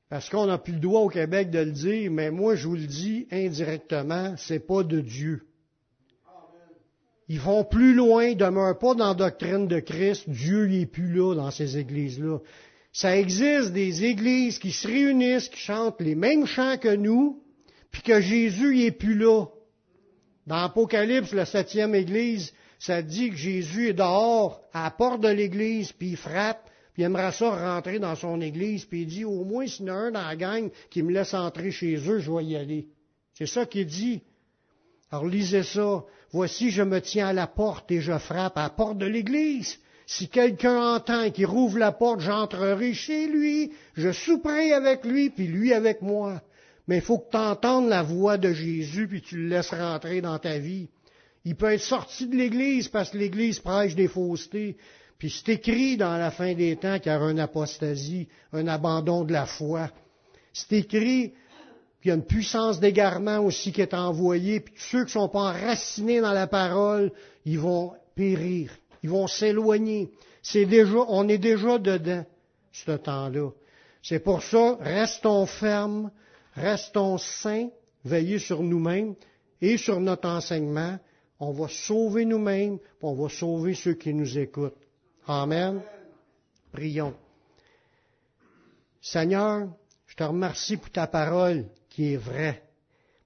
[0.09, 2.75] Parce qu'on n'a plus le droit au Québec de le dire, mais moi je vous
[2.75, 5.47] le dis indirectement, c'est pas de Dieu.
[7.29, 11.15] Ils vont plus loin, ils demeurent pas dans la doctrine de Christ, Dieu n'est plus
[11.15, 12.37] là dans ces églises-là.
[12.93, 17.41] Ça existe des églises qui se réunissent, qui chantent les mêmes chants que nous,
[17.91, 19.47] puis que Jésus n'est plus là.
[20.45, 25.29] Dans Apocalypse, la septième église, ça dit que Jésus est dehors, à la porte de
[25.29, 29.25] l'église, puis il frappe, puis il aimerait ça rentrer dans son église, puis il dit,
[29.25, 31.95] au moins s'il y en a un dans la gang qui me laisse entrer chez
[31.95, 32.87] eux, je vais y aller.
[33.33, 34.21] C'est ça qu'il dit.
[35.09, 36.03] Alors lisez ça.
[36.31, 39.79] Voici, je me tiens à la porte et je frappe à la porte de l'église.
[40.15, 45.47] Si quelqu'un entend qui rouvre la porte, j'entrerai chez lui, je souperai avec lui, puis
[45.47, 46.39] lui avec moi.
[46.87, 50.21] Mais il faut que tu entendes la voix de Jésus, puis tu le laisses rentrer
[50.21, 50.87] dans ta vie.
[51.45, 54.77] Il peut être sorti de l'Église parce que l'Église prêche des faussetés.
[55.17, 59.23] Puis c'est écrit dans la fin des temps qu'il y aura une apostasie, un abandon
[59.23, 59.89] de la foi.
[60.53, 61.33] C'est écrit
[62.01, 65.29] qu'il y a une puissance d'égarement aussi qui est envoyée, puis ceux qui ne sont
[65.29, 67.11] pas enracinés dans la parole,
[67.45, 68.69] ils vont périr,
[69.03, 70.11] ils vont s'éloigner.
[70.41, 72.25] C'est déjà, on est déjà dedans,
[72.71, 73.51] ce temps-là.
[74.01, 76.11] C'est pour ça, restons fermes,
[76.55, 77.69] restons saints,
[78.03, 79.15] veillez sur nous-mêmes
[79.61, 80.97] et sur notre enseignement,
[81.39, 84.75] on va sauver nous-mêmes, on va sauver ceux qui nous écoutent.
[85.27, 85.81] Amen.
[86.71, 87.13] Prions.
[89.01, 89.67] Seigneur,
[90.07, 92.63] je te remercie pour ta parole qui est vraie.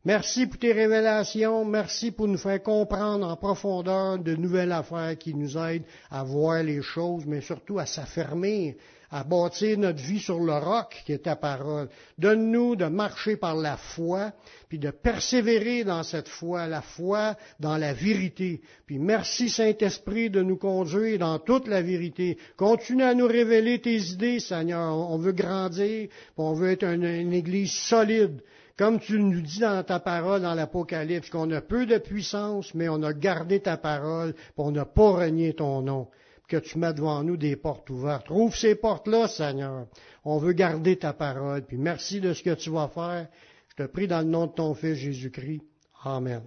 [0.08, 1.66] Merci pour tes révélations.
[1.66, 6.64] Merci pour nous faire comprendre en profondeur de nouvelles affaires qui nous aident à voir
[6.64, 8.76] les choses, mais surtout à s'affermir
[9.12, 11.90] à bâtir notre vie sur le roc qui est ta parole.
[12.18, 14.32] Donne-nous de marcher par la foi,
[14.70, 18.62] puis de persévérer dans cette foi, la foi dans la vérité.
[18.86, 22.38] Puis merci Saint-Esprit de nous conduire dans toute la vérité.
[22.56, 24.96] Continue à nous révéler tes idées, Seigneur.
[24.96, 28.42] On veut grandir, on veut être une Église solide.
[28.78, 32.88] Comme tu nous dis dans ta parole dans l'Apocalypse, qu'on a peu de puissance, mais
[32.90, 36.08] on a gardé ta parole, puis on n'a pas renié ton nom
[36.48, 38.30] que tu mets devant nous des portes ouvertes.
[38.30, 39.88] Rouvre ces portes-là, Seigneur.
[40.24, 41.64] On veut garder ta parole.
[41.64, 43.28] Puis merci de ce que tu vas faire.
[43.70, 45.62] Je te prie dans le nom de ton Fils Jésus-Christ.
[46.04, 46.42] Amen.